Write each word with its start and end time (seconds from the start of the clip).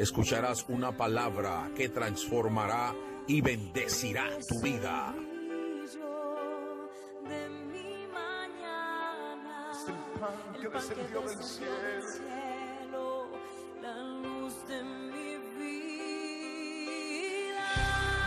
Escucharás 0.00 0.64
una 0.68 0.96
palabra 0.96 1.70
que 1.76 1.90
transformará 1.90 2.94
y 3.26 3.42
bendecirá 3.42 4.30
tu 4.48 4.58
vida. 4.62 5.14
Es 9.70 9.88
el 9.88 9.94
pan 10.18 10.54
que 10.58 10.68
descendió 10.70 11.20
del 11.20 11.42
cielo. 11.44 13.28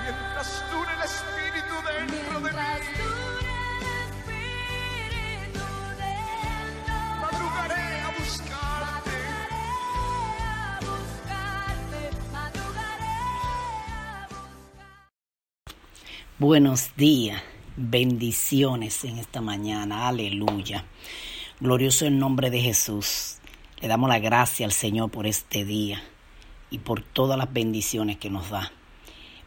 Mientras 0.04 0.72
dure 0.72 0.94
el 0.94 1.02
Espíritu 1.02 1.74
dentro 1.88 2.40
de 2.40 2.52
mí. 2.52 3.23
Buenos 16.40 16.96
días, 16.98 17.44
bendiciones 17.78 19.04
en 19.04 19.20
esta 19.20 19.40
mañana, 19.40 20.08
aleluya. 20.08 20.84
Glorioso 21.60 22.08
el 22.08 22.18
nombre 22.18 22.50
de 22.50 22.60
Jesús. 22.60 23.38
Le 23.80 23.88
damos 23.88 24.10
la 24.10 24.18
gracia 24.18 24.66
al 24.66 24.72
Señor 24.72 25.12
por 25.12 25.28
este 25.28 25.64
día 25.64 26.02
y 26.72 26.80
por 26.80 27.04
todas 27.04 27.38
las 27.38 27.54
bendiciones 27.54 28.18
que 28.18 28.32
nos 28.32 28.50
da. 28.50 28.72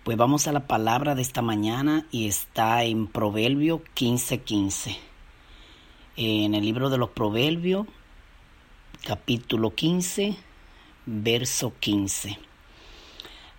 Pues 0.05 0.17
vamos 0.17 0.47
a 0.47 0.53
la 0.53 0.69
palabra 0.69 1.17
de 1.17 1.23
esta 1.23 1.42
mañana 1.42 2.07
y 2.12 2.29
está 2.29 2.84
en 2.84 3.09
Proverbio 3.09 3.83
15:15. 3.97 4.97
En 6.14 6.55
el 6.55 6.62
libro 6.62 6.89
de 6.89 6.98
los 6.98 7.11
Proverbios, 7.11 7.89
capítulo 9.05 9.75
15, 9.75 10.36
verso 11.05 11.73
15. 11.80 12.39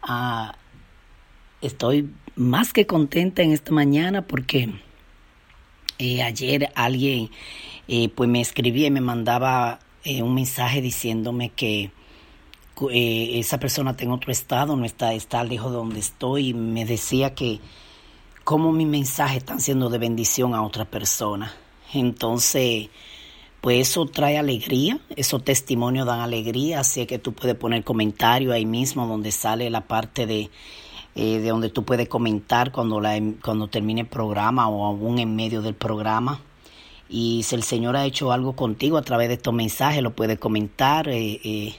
Ah, 0.01 0.55
estoy 1.59 2.09
más 2.37 2.71
que 2.71 2.85
contenta 2.85 3.41
en 3.41 3.51
esta 3.51 3.71
mañana 3.71 4.21
porque 4.21 4.69
eh, 5.97 6.21
ayer 6.21 6.71
alguien 6.75 7.31
eh, 7.87 8.09
pues 8.09 8.29
me 8.29 8.39
escribía 8.39 8.87
y 8.87 8.91
me 8.91 9.01
mandaba 9.01 9.79
eh, 10.03 10.21
un 10.21 10.35
mensaje 10.35 10.81
diciéndome 10.81 11.49
que 11.49 11.91
esa 12.79 13.59
persona 13.59 13.91
está 13.91 14.03
en 14.03 14.11
otro 14.11 14.31
estado, 14.31 14.75
no 14.75 14.85
está, 14.85 15.15
está 15.15 15.43
lejos 15.43 15.71
de 15.71 15.77
donde 15.77 15.99
estoy 15.99 16.49
y 16.49 16.53
me 16.53 16.85
decía 16.85 17.33
que 17.33 17.59
cómo 18.43 18.71
mis 18.71 18.85
mensajes 18.85 19.37
están 19.37 19.59
siendo 19.59 19.89
de 19.89 19.97
bendición 19.97 20.53
a 20.53 20.61
otras 20.61 20.85
personas. 20.85 21.53
Entonces, 21.91 22.89
pues 23.61 23.89
eso 23.89 24.05
trae 24.05 24.37
alegría, 24.37 24.99
esos 25.15 25.43
testimonios 25.43 26.05
dan 26.05 26.19
alegría, 26.19 26.81
así 26.81 27.07
que 27.07 27.17
tú 27.17 27.33
puedes 27.33 27.55
poner 27.55 27.83
comentario 27.83 28.53
ahí 28.53 28.67
mismo 28.67 29.07
donde 29.07 29.31
sale 29.31 29.71
la 29.71 29.87
parte 29.87 30.27
de 30.27 30.51
eh, 31.19 31.39
de 31.39 31.50
donde 31.50 31.72
tú 31.72 31.83
puedes 31.83 32.07
comentar 32.07 32.72
cuando, 32.72 33.01
la, 33.01 33.19
cuando 33.44 33.67
termine 33.67 34.01
el 34.01 34.07
programa 34.07 34.69
o 34.69 34.85
aún 34.85 35.17
en 35.17 35.35
medio 35.35 35.63
del 35.63 35.73
programa. 35.73 36.41
Y 37.09 37.41
si 37.41 37.55
el 37.55 37.63
Señor 37.63 37.97
ha 37.97 38.05
hecho 38.05 38.31
algo 38.31 38.55
contigo 38.55 38.97
a 38.97 39.01
través 39.01 39.27
de 39.29 39.33
estos 39.33 39.51
mensajes, 39.51 40.03
lo 40.03 40.16
puedes 40.16 40.38
comentar 40.38 41.09
eh, 41.09 41.41
eh, 41.44 41.73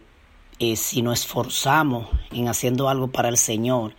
eh, 0.58 0.74
si 0.74 1.02
nos 1.02 1.20
esforzamos 1.20 2.08
en 2.32 2.48
haciendo 2.48 2.88
algo 2.88 3.08
para 3.08 3.28
el 3.28 3.36
Señor, 3.36 3.94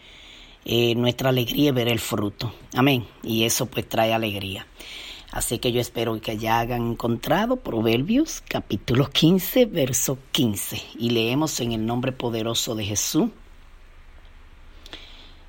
eh, 0.66 0.94
nuestra 0.95 1.29
alegría 1.29 1.69
es 1.69 1.75
ver 1.75 1.88
el 1.88 2.00
fruto. 2.00 2.53
Amén. 2.73 3.07
Y 3.23 3.45
eso 3.45 3.66
pues 3.68 3.88
trae 3.88 4.13
alegría. 4.13 4.68
Así 5.31 5.59
que 5.59 5.72
yo 5.72 5.79
espero 5.79 6.19
que 6.19 6.38
ya 6.38 6.59
hayan 6.59 6.91
encontrado 6.91 7.57
Proverbios 7.57 8.41
capítulo 8.47 9.09
15, 9.09 9.68
verso 9.68 10.18
15. 10.31 10.81
Y 10.97 11.12
leemos 11.12 11.59
en 11.59 11.72
el 11.72 11.85
nombre 11.85 12.12
poderoso 12.12 12.75
de 12.75 12.84
Jesús. 12.84 13.29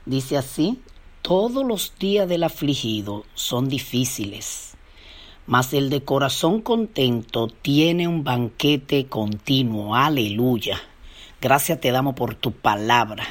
Dice 0.05 0.37
así, 0.37 0.81
todos 1.23 1.65
los 1.65 1.95
días 1.99 2.29
del 2.29 2.45
afligido 2.45 3.25
son 3.35 3.69
difíciles, 3.69 4.75
mas 5.47 5.73
el 5.73 5.91
de 5.91 6.03
corazón 6.03 6.61
contento 6.61 7.49
tiene 7.49 8.09
un 8.09 8.25
banquete 8.25 9.07
continuo. 9.07 9.95
Aleluya. 9.95 10.81
Gracias 11.41 11.81
te 11.81 11.91
damos 11.91 12.15
por 12.15 12.35
tu 12.35 12.53
palabra. 12.53 13.25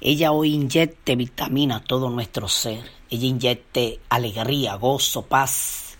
Ella 0.00 0.32
hoy 0.32 0.54
inyecte 0.54 1.16
vitamina 1.16 1.76
a 1.76 1.84
todo 1.84 2.10
nuestro 2.10 2.48
ser. 2.48 2.80
Ella 3.10 3.26
inyecte 3.26 4.00
alegría, 4.08 4.74
gozo, 4.76 5.22
paz. 5.22 5.98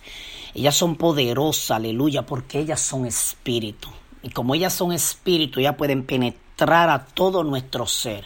Ellas 0.53 0.75
son 0.75 0.95
poderosas, 0.95 1.71
aleluya, 1.71 2.25
porque 2.25 2.59
ellas 2.59 2.81
son 2.81 3.05
espíritu. 3.05 3.89
Y 4.23 4.29
como 4.29 4.55
ellas 4.55 4.73
son 4.73 4.91
espíritu, 4.91 5.59
ya 5.59 5.77
pueden 5.77 6.05
penetrar 6.05 6.48
a 6.63 7.05
todo 7.05 7.43
nuestro 7.43 7.85
ser. 7.85 8.25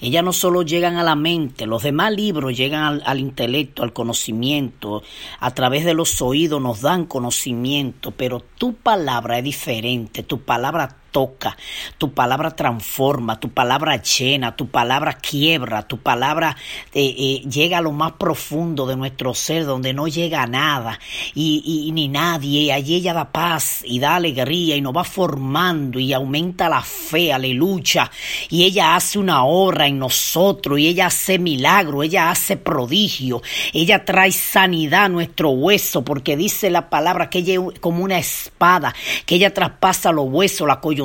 Ellas 0.00 0.24
no 0.24 0.32
solo 0.32 0.62
llegan 0.62 0.96
a 0.96 1.02
la 1.02 1.14
mente, 1.14 1.66
los 1.66 1.82
demás 1.82 2.12
libros 2.12 2.56
llegan 2.56 2.82
al, 2.82 3.02
al, 3.06 3.20
intelecto, 3.20 3.82
al 3.82 3.92
conocimiento, 3.92 5.02
a 5.40 5.52
través 5.52 5.84
de 5.84 5.94
los 5.94 6.20
oídos 6.20 6.60
nos 6.60 6.82
dan 6.82 7.06
conocimiento, 7.06 8.10
pero 8.10 8.40
tu 8.40 8.74
palabra 8.74 9.38
es 9.38 9.44
diferente, 9.44 10.22
tu 10.22 10.40
palabra 10.40 10.96
toca, 11.14 11.56
tu 11.96 12.12
palabra 12.12 12.56
transforma, 12.56 13.38
tu 13.38 13.50
palabra 13.50 14.02
llena, 14.02 14.56
tu 14.56 14.66
palabra 14.66 15.12
quiebra, 15.12 15.86
tu 15.86 15.98
palabra 15.98 16.56
eh, 16.92 17.14
eh, 17.16 17.48
llega 17.48 17.78
a 17.78 17.80
lo 17.80 17.92
más 17.92 18.14
profundo 18.14 18.84
de 18.84 18.96
nuestro 18.96 19.32
ser, 19.32 19.64
donde 19.64 19.92
no 19.92 20.08
llega 20.08 20.44
nada. 20.48 20.98
Y, 21.32 21.92
ni 21.94 22.08
nadie, 22.08 22.72
allí 22.72 22.96
ella 22.96 23.14
da 23.14 23.30
paz 23.30 23.82
y 23.84 24.00
da 24.00 24.16
alegría 24.16 24.74
y 24.74 24.80
nos 24.80 24.96
va 24.96 25.04
formando 25.04 26.00
y 26.00 26.12
aumenta 26.12 26.68
la 26.68 26.82
fe, 26.82 27.32
aleluya, 27.32 28.10
y 28.50 28.64
ella 28.64 28.96
hace 28.96 29.20
una 29.20 29.44
obra 29.44 29.86
en 29.86 30.00
nosotros 30.00 30.80
y 30.80 30.88
ella 30.88 31.06
hace 31.06 31.38
milagro, 31.38 32.02
ella 32.02 32.30
hace 32.30 32.56
prodigio, 32.56 33.40
ella 33.72 34.04
trae 34.04 34.32
sanidad 34.32 35.04
a 35.04 35.08
nuestro 35.08 35.50
hueso, 35.50 36.04
porque 36.04 36.36
dice 36.36 36.70
la 36.70 36.90
palabra 36.90 37.30
que 37.30 37.38
ella 37.38 37.54
es 37.54 37.78
como 37.78 38.02
una 38.02 38.18
espada, 38.18 38.92
que 39.26 39.36
ella 39.36 39.54
traspasa 39.54 40.10
los 40.10 40.26
huesos, 40.28 40.66
la 40.66 40.80
coyuntura, 40.80 41.03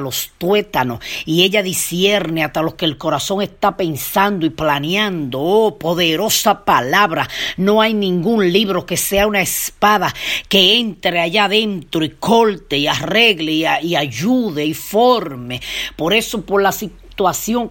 los 0.00 0.30
tuétanos, 0.38 1.00
y 1.24 1.44
ella 1.44 1.62
discierne 1.62 2.44
hasta 2.44 2.62
lo 2.62 2.76
que 2.76 2.84
el 2.84 2.98
corazón 2.98 3.42
está 3.42 3.76
pensando 3.76 4.46
y 4.46 4.50
planeando. 4.50 5.40
Oh, 5.40 5.78
poderosa 5.78 6.64
palabra. 6.64 7.28
No 7.56 7.80
hay 7.80 7.94
ningún 7.94 8.52
libro 8.52 8.86
que 8.86 8.96
sea 8.96 9.26
una 9.26 9.40
espada 9.40 10.14
que 10.48 10.78
entre 10.78 11.20
allá 11.20 11.44
adentro 11.44 12.04
y 12.04 12.10
corte 12.10 12.78
y 12.78 12.86
arregle 12.86 13.52
y, 13.52 13.96
ayude 13.96 14.64
y 14.64 14.74
forme. 14.74 15.60
Por 15.96 16.12
eso, 16.12 16.42
por 16.42 16.62
la 16.62 16.72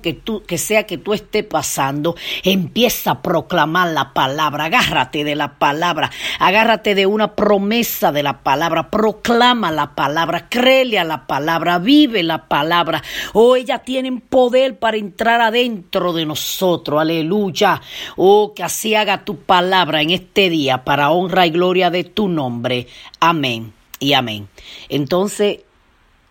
que, 0.02 0.14
tú, 0.14 0.44
que 0.44 0.58
sea 0.58 0.86
que 0.86 0.98
tú 0.98 1.14
estés 1.14 1.44
pasando, 1.46 2.16
empieza 2.44 3.12
a 3.12 3.22
proclamar 3.22 3.90
la 3.90 4.14
palabra, 4.14 4.66
agárrate 4.66 5.24
de 5.24 5.36
la 5.36 5.58
palabra, 5.58 6.12
agárrate 6.40 6.96
de 6.96 7.06
una 7.06 7.34
promesa 7.34 8.12
de 8.12 8.24
la 8.24 8.44
palabra, 8.44 8.90
proclama 8.90 9.72
la 9.72 9.96
palabra, 9.96 10.50
créele 10.50 11.00
a 11.00 11.06
la 11.06 11.26
palabra, 11.28 11.80
vive 11.80 12.24
la 12.24 12.48
palabra. 12.48 13.02
Oh, 13.34 13.56
ellas 13.56 13.84
tienen 13.86 14.20
poder 14.20 14.80
para 14.80 14.98
entrar 14.98 15.40
adentro 15.40 16.12
de 16.12 16.26
nosotros, 16.26 17.00
aleluya. 17.00 17.82
Oh, 18.18 18.54
que 18.54 18.64
así 18.64 18.96
haga 18.96 19.24
tu 19.24 19.38
palabra 19.38 20.02
en 20.02 20.12
este 20.12 20.50
día 20.50 20.84
para 20.84 21.12
honra 21.12 21.48
y 21.48 21.52
gloria 21.52 21.90
de 21.90 22.04
tu 22.04 22.28
nombre. 22.28 22.88
Amén 23.22 23.74
y 24.00 24.14
amén. 24.14 24.50
Entonces, 24.90 25.60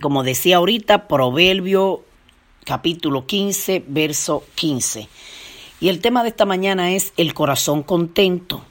como 0.00 0.22
decía 0.22 0.58
ahorita, 0.58 1.08
Proverbio 1.08 2.04
capítulo 2.66 3.26
15, 3.26 3.84
verso 3.86 4.44
15. 4.56 5.08
Y 5.80 5.88
el 5.88 6.00
tema 6.00 6.22
de 6.22 6.30
esta 6.30 6.44
mañana 6.44 6.92
es 6.92 7.12
el 7.16 7.32
corazón 7.32 7.82
contento. 7.82 8.64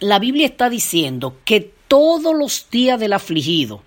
La 0.00 0.18
Biblia 0.18 0.46
está 0.46 0.68
diciendo 0.68 1.36
que 1.44 1.72
todos 1.88 2.34
los 2.36 2.68
días 2.70 3.00
del 3.00 3.14
afligido, 3.14 3.82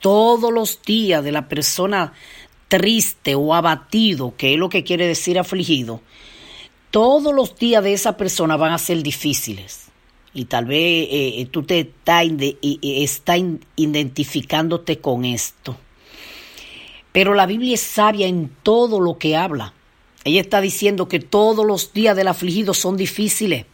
todos 0.00 0.52
los 0.52 0.82
días 0.82 1.22
de 1.22 1.32
la 1.32 1.48
persona 1.48 2.12
triste 2.66 3.34
o 3.34 3.54
abatido, 3.54 4.34
que 4.36 4.54
es 4.54 4.58
lo 4.58 4.68
que 4.68 4.84
quiere 4.84 5.06
decir 5.06 5.38
afligido, 5.38 6.02
todos 6.90 7.32
los 7.32 7.56
días 7.56 7.84
de 7.84 7.92
esa 7.92 8.16
persona 8.16 8.56
van 8.56 8.72
a 8.72 8.78
ser 8.78 9.02
difíciles. 9.02 9.86
Y 10.34 10.46
tal 10.46 10.66
vez 10.66 11.08
eh, 11.10 11.48
tú 11.50 11.62
te 11.62 11.80
estás 11.80 12.26
está 12.82 13.36
identificándote 13.76 14.98
con 14.98 15.24
esto. 15.24 15.76
Pero 17.18 17.34
la 17.34 17.46
Biblia 17.46 17.74
es 17.74 17.80
sabia 17.80 18.28
en 18.28 18.48
todo 18.62 19.00
lo 19.00 19.18
que 19.18 19.36
habla. 19.36 19.74
Ella 20.22 20.40
está 20.40 20.60
diciendo 20.60 21.08
que 21.08 21.18
todos 21.18 21.66
los 21.66 21.92
días 21.92 22.14
del 22.14 22.28
afligido 22.28 22.74
son 22.74 22.96
difíciles, 22.96 23.66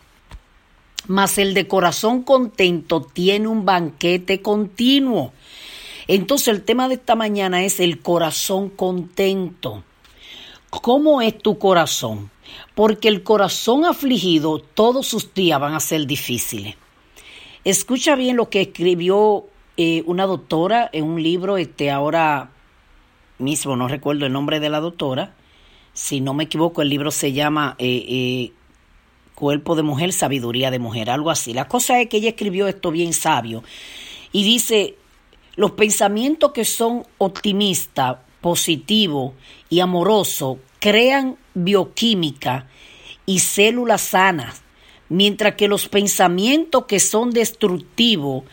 mas 1.08 1.36
el 1.36 1.52
de 1.52 1.68
corazón 1.68 2.22
contento 2.22 3.02
tiene 3.02 3.46
un 3.48 3.66
banquete 3.66 4.40
continuo. 4.40 5.34
Entonces 6.08 6.48
el 6.48 6.62
tema 6.62 6.88
de 6.88 6.94
esta 6.94 7.16
mañana 7.16 7.66
es 7.66 7.80
el 7.80 8.00
corazón 8.00 8.70
contento. 8.70 9.84
¿Cómo 10.70 11.20
es 11.20 11.36
tu 11.36 11.58
corazón? 11.58 12.30
Porque 12.74 13.08
el 13.08 13.22
corazón 13.22 13.84
afligido 13.84 14.58
todos 14.58 15.06
sus 15.06 15.34
días 15.34 15.60
van 15.60 15.74
a 15.74 15.80
ser 15.80 16.06
difíciles. 16.06 16.76
Escucha 17.62 18.16
bien 18.16 18.36
lo 18.36 18.48
que 18.48 18.62
escribió 18.62 19.44
eh, 19.76 20.02
una 20.06 20.24
doctora 20.24 20.88
en 20.94 21.04
un 21.04 21.22
libro, 21.22 21.58
este 21.58 21.90
ahora 21.90 22.53
mismo, 23.38 23.76
no 23.76 23.88
recuerdo 23.88 24.26
el 24.26 24.32
nombre 24.32 24.60
de 24.60 24.70
la 24.70 24.80
doctora, 24.80 25.34
si 25.92 26.20
no 26.20 26.34
me 26.34 26.44
equivoco, 26.44 26.82
el 26.82 26.88
libro 26.88 27.10
se 27.10 27.32
llama 27.32 27.76
eh, 27.78 28.04
eh, 28.08 28.52
Cuerpo 29.34 29.76
de 29.76 29.82
Mujer, 29.82 30.12
Sabiduría 30.12 30.70
de 30.70 30.78
Mujer, 30.78 31.08
algo 31.08 31.30
así. 31.30 31.54
La 31.54 31.68
cosa 31.68 32.00
es 32.00 32.08
que 32.08 32.16
ella 32.18 32.30
escribió 32.30 32.66
esto 32.66 32.90
bien 32.90 33.12
sabio 33.12 33.62
y 34.32 34.42
dice, 34.42 34.96
los 35.56 35.72
pensamientos 35.72 36.52
que 36.52 36.64
son 36.64 37.06
optimistas, 37.18 38.18
positivos 38.40 39.32
y 39.70 39.80
amorosos 39.80 40.58
crean 40.78 41.38
bioquímica 41.54 42.66
y 43.24 43.38
células 43.38 44.02
sanas, 44.02 44.62
mientras 45.08 45.54
que 45.54 45.68
los 45.68 45.88
pensamientos 45.88 46.84
que 46.84 47.00
son 47.00 47.30
destructivos 47.30 48.44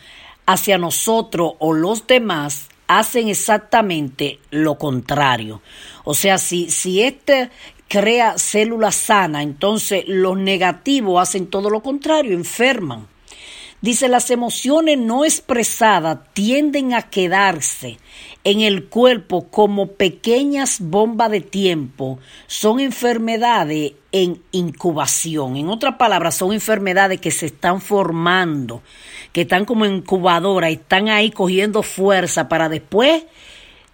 hacia 0.46 0.78
nosotros 0.78 1.54
o 1.58 1.74
los 1.74 2.06
demás 2.06 2.68
hacen 2.86 3.28
exactamente 3.28 4.38
lo 4.50 4.76
contrario. 4.76 5.62
O 6.04 6.14
sea, 6.14 6.38
si, 6.38 6.70
si 6.70 7.02
este 7.02 7.50
crea 7.88 8.38
células 8.38 8.94
sanas, 8.94 9.42
entonces 9.42 10.04
los 10.06 10.38
negativos 10.38 11.20
hacen 11.20 11.46
todo 11.46 11.70
lo 11.70 11.82
contrario, 11.82 12.32
enferman. 12.32 13.06
Dice, 13.82 14.08
las 14.08 14.30
emociones 14.30 14.96
no 14.96 15.24
expresadas 15.24 16.20
tienden 16.34 16.94
a 16.94 17.02
quedarse 17.10 17.98
en 18.44 18.60
el 18.60 18.84
cuerpo 18.84 19.48
como 19.48 19.88
pequeñas 19.88 20.78
bombas 20.80 21.32
de 21.32 21.40
tiempo. 21.40 22.20
Son 22.46 22.78
enfermedades 22.78 23.94
en 24.12 24.40
incubación. 24.52 25.56
En 25.56 25.68
otras 25.68 25.96
palabras, 25.96 26.36
son 26.36 26.52
enfermedades 26.52 27.20
que 27.20 27.32
se 27.32 27.46
están 27.46 27.80
formando, 27.80 28.82
que 29.32 29.40
están 29.40 29.64
como 29.64 29.84
incubadora 29.84 30.70
y 30.70 30.74
están 30.74 31.08
ahí 31.08 31.32
cogiendo 31.32 31.82
fuerza 31.82 32.48
para 32.48 32.68
después 32.68 33.24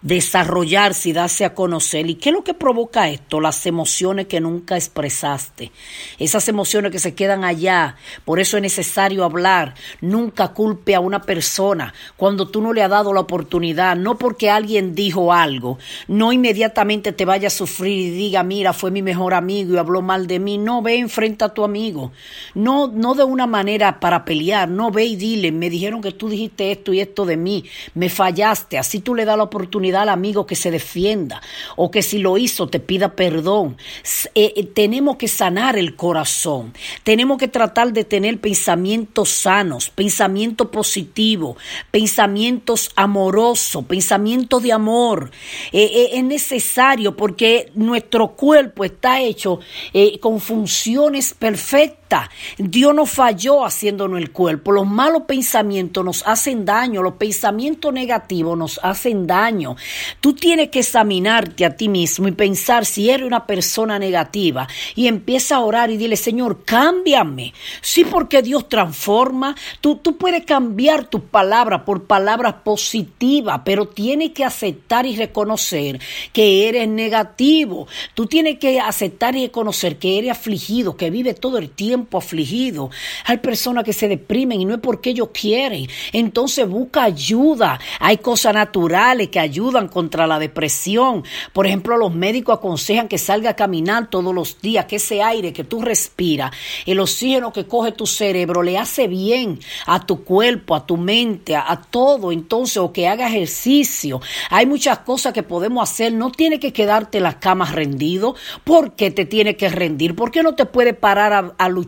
desarrollarse 0.00 1.08
y 1.08 1.12
darse 1.12 1.44
a 1.44 1.54
conocer. 1.54 2.08
¿Y 2.08 2.14
qué 2.14 2.28
es 2.28 2.34
lo 2.34 2.44
que 2.44 2.54
provoca 2.54 3.08
esto? 3.08 3.40
Las 3.40 3.66
emociones 3.66 4.26
que 4.26 4.40
nunca 4.40 4.76
expresaste. 4.76 5.72
Esas 6.18 6.48
emociones 6.48 6.92
que 6.92 6.98
se 6.98 7.14
quedan 7.14 7.44
allá. 7.44 7.96
Por 8.24 8.38
eso 8.38 8.56
es 8.56 8.62
necesario 8.62 9.24
hablar. 9.24 9.74
Nunca 10.00 10.48
culpe 10.48 10.94
a 10.94 11.00
una 11.00 11.22
persona 11.22 11.92
cuando 12.16 12.48
tú 12.48 12.60
no 12.60 12.72
le 12.72 12.82
has 12.82 12.90
dado 12.90 13.12
la 13.12 13.20
oportunidad. 13.20 13.96
No 13.96 14.18
porque 14.18 14.50
alguien 14.50 14.94
dijo 14.94 15.32
algo. 15.32 15.78
No 16.06 16.32
inmediatamente 16.32 17.12
te 17.12 17.24
vaya 17.24 17.48
a 17.48 17.50
sufrir 17.50 17.98
y 17.98 18.10
diga, 18.10 18.42
mira, 18.44 18.72
fue 18.72 18.90
mi 18.90 19.02
mejor 19.02 19.34
amigo 19.34 19.74
y 19.74 19.78
habló 19.78 20.00
mal 20.00 20.26
de 20.26 20.38
mí. 20.38 20.58
No 20.58 20.80
ve, 20.80 20.98
enfrenta 20.98 21.46
a 21.46 21.54
tu 21.54 21.64
amigo. 21.64 22.12
No, 22.54 22.86
no 22.86 23.14
de 23.14 23.24
una 23.24 23.46
manera 23.48 23.98
para 23.98 24.24
pelear. 24.24 24.68
No 24.68 24.92
ve 24.92 25.06
y 25.06 25.16
dile, 25.16 25.50
me 25.50 25.70
dijeron 25.70 26.00
que 26.00 26.12
tú 26.12 26.28
dijiste 26.28 26.70
esto 26.70 26.92
y 26.92 27.00
esto 27.00 27.26
de 27.26 27.36
mí. 27.36 27.64
Me 27.94 28.08
fallaste. 28.08 28.78
Así 28.78 29.00
tú 29.00 29.16
le 29.16 29.24
das 29.24 29.36
la 29.36 29.42
oportunidad 29.42 29.87
al 29.96 30.08
amigo 30.08 30.46
que 30.46 30.56
se 30.56 30.70
defienda 30.70 31.40
o 31.76 31.90
que 31.90 32.02
si 32.02 32.18
lo 32.18 32.38
hizo 32.38 32.68
te 32.68 32.80
pida 32.80 33.14
perdón. 33.14 33.76
Eh, 34.34 34.54
eh, 34.56 34.64
tenemos 34.64 35.16
que 35.16 35.28
sanar 35.28 35.76
el 35.76 35.96
corazón. 35.96 36.72
Tenemos 37.02 37.38
que 37.38 37.48
tratar 37.48 37.92
de 37.92 38.04
tener 38.04 38.40
pensamientos 38.40 39.28
sanos, 39.28 39.90
pensamientos 39.90 40.68
positivos, 40.68 41.56
pensamientos 41.90 42.90
amorosos, 42.96 43.84
pensamientos 43.84 44.62
de 44.62 44.72
amor. 44.72 45.30
Eh, 45.72 46.10
es 46.12 46.24
necesario 46.24 47.16
porque 47.16 47.70
nuestro 47.74 48.28
cuerpo 48.28 48.84
está 48.84 49.20
hecho 49.20 49.60
con 50.20 50.40
funciones 50.40 51.34
perfectas. 51.34 51.97
Dios 52.58 52.94
no 52.94 53.06
falló 53.06 53.64
haciéndonos 53.64 54.18
el 54.18 54.32
cuerpo. 54.32 54.72
Los 54.72 54.86
malos 54.86 55.22
pensamientos 55.22 56.04
nos 56.04 56.26
hacen 56.26 56.64
daño, 56.64 57.02
los 57.02 57.14
pensamientos 57.14 57.92
negativos 57.92 58.56
nos 58.56 58.80
hacen 58.82 59.26
daño. 59.26 59.76
Tú 60.20 60.32
tienes 60.32 60.70
que 60.70 60.80
examinarte 60.80 61.64
a 61.64 61.76
ti 61.76 61.88
mismo 61.88 62.28
y 62.28 62.32
pensar 62.32 62.86
si 62.86 63.10
eres 63.10 63.26
una 63.26 63.46
persona 63.46 63.98
negativa 63.98 64.66
y 64.94 65.06
empieza 65.06 65.56
a 65.56 65.60
orar 65.60 65.90
y 65.90 65.96
dile, 65.96 66.16
Señor, 66.16 66.64
cámbiame. 66.64 67.52
Sí, 67.80 68.04
porque 68.04 68.42
Dios 68.42 68.68
transforma. 68.68 69.54
Tú, 69.80 69.96
tú 69.96 70.16
puedes 70.16 70.44
cambiar 70.44 71.04
tus 71.04 71.22
palabras 71.22 71.82
por 71.82 72.04
palabras 72.04 72.54
positivas, 72.64 73.60
pero 73.64 73.88
tienes 73.88 74.30
que 74.30 74.44
aceptar 74.44 75.06
y 75.06 75.16
reconocer 75.16 76.00
que 76.32 76.68
eres 76.68 76.88
negativo. 76.88 77.86
Tú 78.14 78.26
tienes 78.26 78.58
que 78.58 78.80
aceptar 78.80 79.36
y 79.36 79.46
reconocer 79.46 79.98
que 79.98 80.18
eres 80.18 80.32
afligido, 80.32 80.96
que 80.96 81.10
vive 81.10 81.34
todo 81.34 81.58
el 81.58 81.70
tiempo 81.70 81.97
afligido. 82.12 82.90
Hay 83.24 83.38
personas 83.38 83.84
que 83.84 83.92
se 83.92 84.08
deprimen 84.08 84.60
y 84.60 84.64
no 84.64 84.74
es 84.74 84.80
porque 84.80 85.10
ellos 85.10 85.28
quieren. 85.32 85.88
Entonces 86.12 86.68
busca 86.68 87.04
ayuda. 87.04 87.80
Hay 88.00 88.18
cosas 88.18 88.54
naturales 88.54 89.28
que 89.28 89.40
ayudan 89.40 89.88
contra 89.88 90.26
la 90.26 90.38
depresión. 90.38 91.24
Por 91.52 91.66
ejemplo, 91.66 91.96
los 91.96 92.14
médicos 92.14 92.58
aconsejan 92.58 93.08
que 93.08 93.18
salga 93.18 93.50
a 93.50 93.56
caminar 93.56 94.10
todos 94.10 94.34
los 94.34 94.60
días, 94.60 94.86
que 94.86 94.96
ese 94.96 95.22
aire 95.22 95.52
que 95.52 95.64
tú 95.64 95.82
respiras, 95.82 96.52
el 96.86 97.00
oxígeno 97.00 97.52
que 97.52 97.66
coge 97.66 97.92
tu 97.92 98.06
cerebro, 98.06 98.62
le 98.62 98.78
hace 98.78 99.08
bien 99.08 99.58
a 99.86 100.04
tu 100.04 100.24
cuerpo, 100.24 100.74
a 100.74 100.86
tu 100.86 100.96
mente, 100.96 101.56
a, 101.56 101.80
todo. 101.90 102.32
Entonces, 102.32 102.78
o 102.78 102.92
que 102.92 103.08
haga 103.08 103.28
ejercicio. 103.28 104.20
Hay 104.50 104.66
muchas 104.66 105.00
cosas 105.00 105.32
que 105.32 105.42
podemos 105.42 105.88
hacer. 105.88 106.12
No 106.12 106.30
tiene 106.30 106.60
que 106.60 106.72
quedarte 106.72 107.18
en 107.18 107.24
las 107.24 107.36
camas 107.36 107.74
rendido. 107.74 108.34
¿Por 108.64 108.94
qué 108.94 109.10
te 109.10 109.24
tiene 109.24 109.56
que 109.56 109.68
rendir? 109.68 110.14
¿Por 110.14 110.30
qué 110.30 110.42
no 110.42 110.54
te 110.54 110.66
puede 110.66 110.94
parar 110.94 111.54
a, 111.56 111.68
luchar 111.68 111.87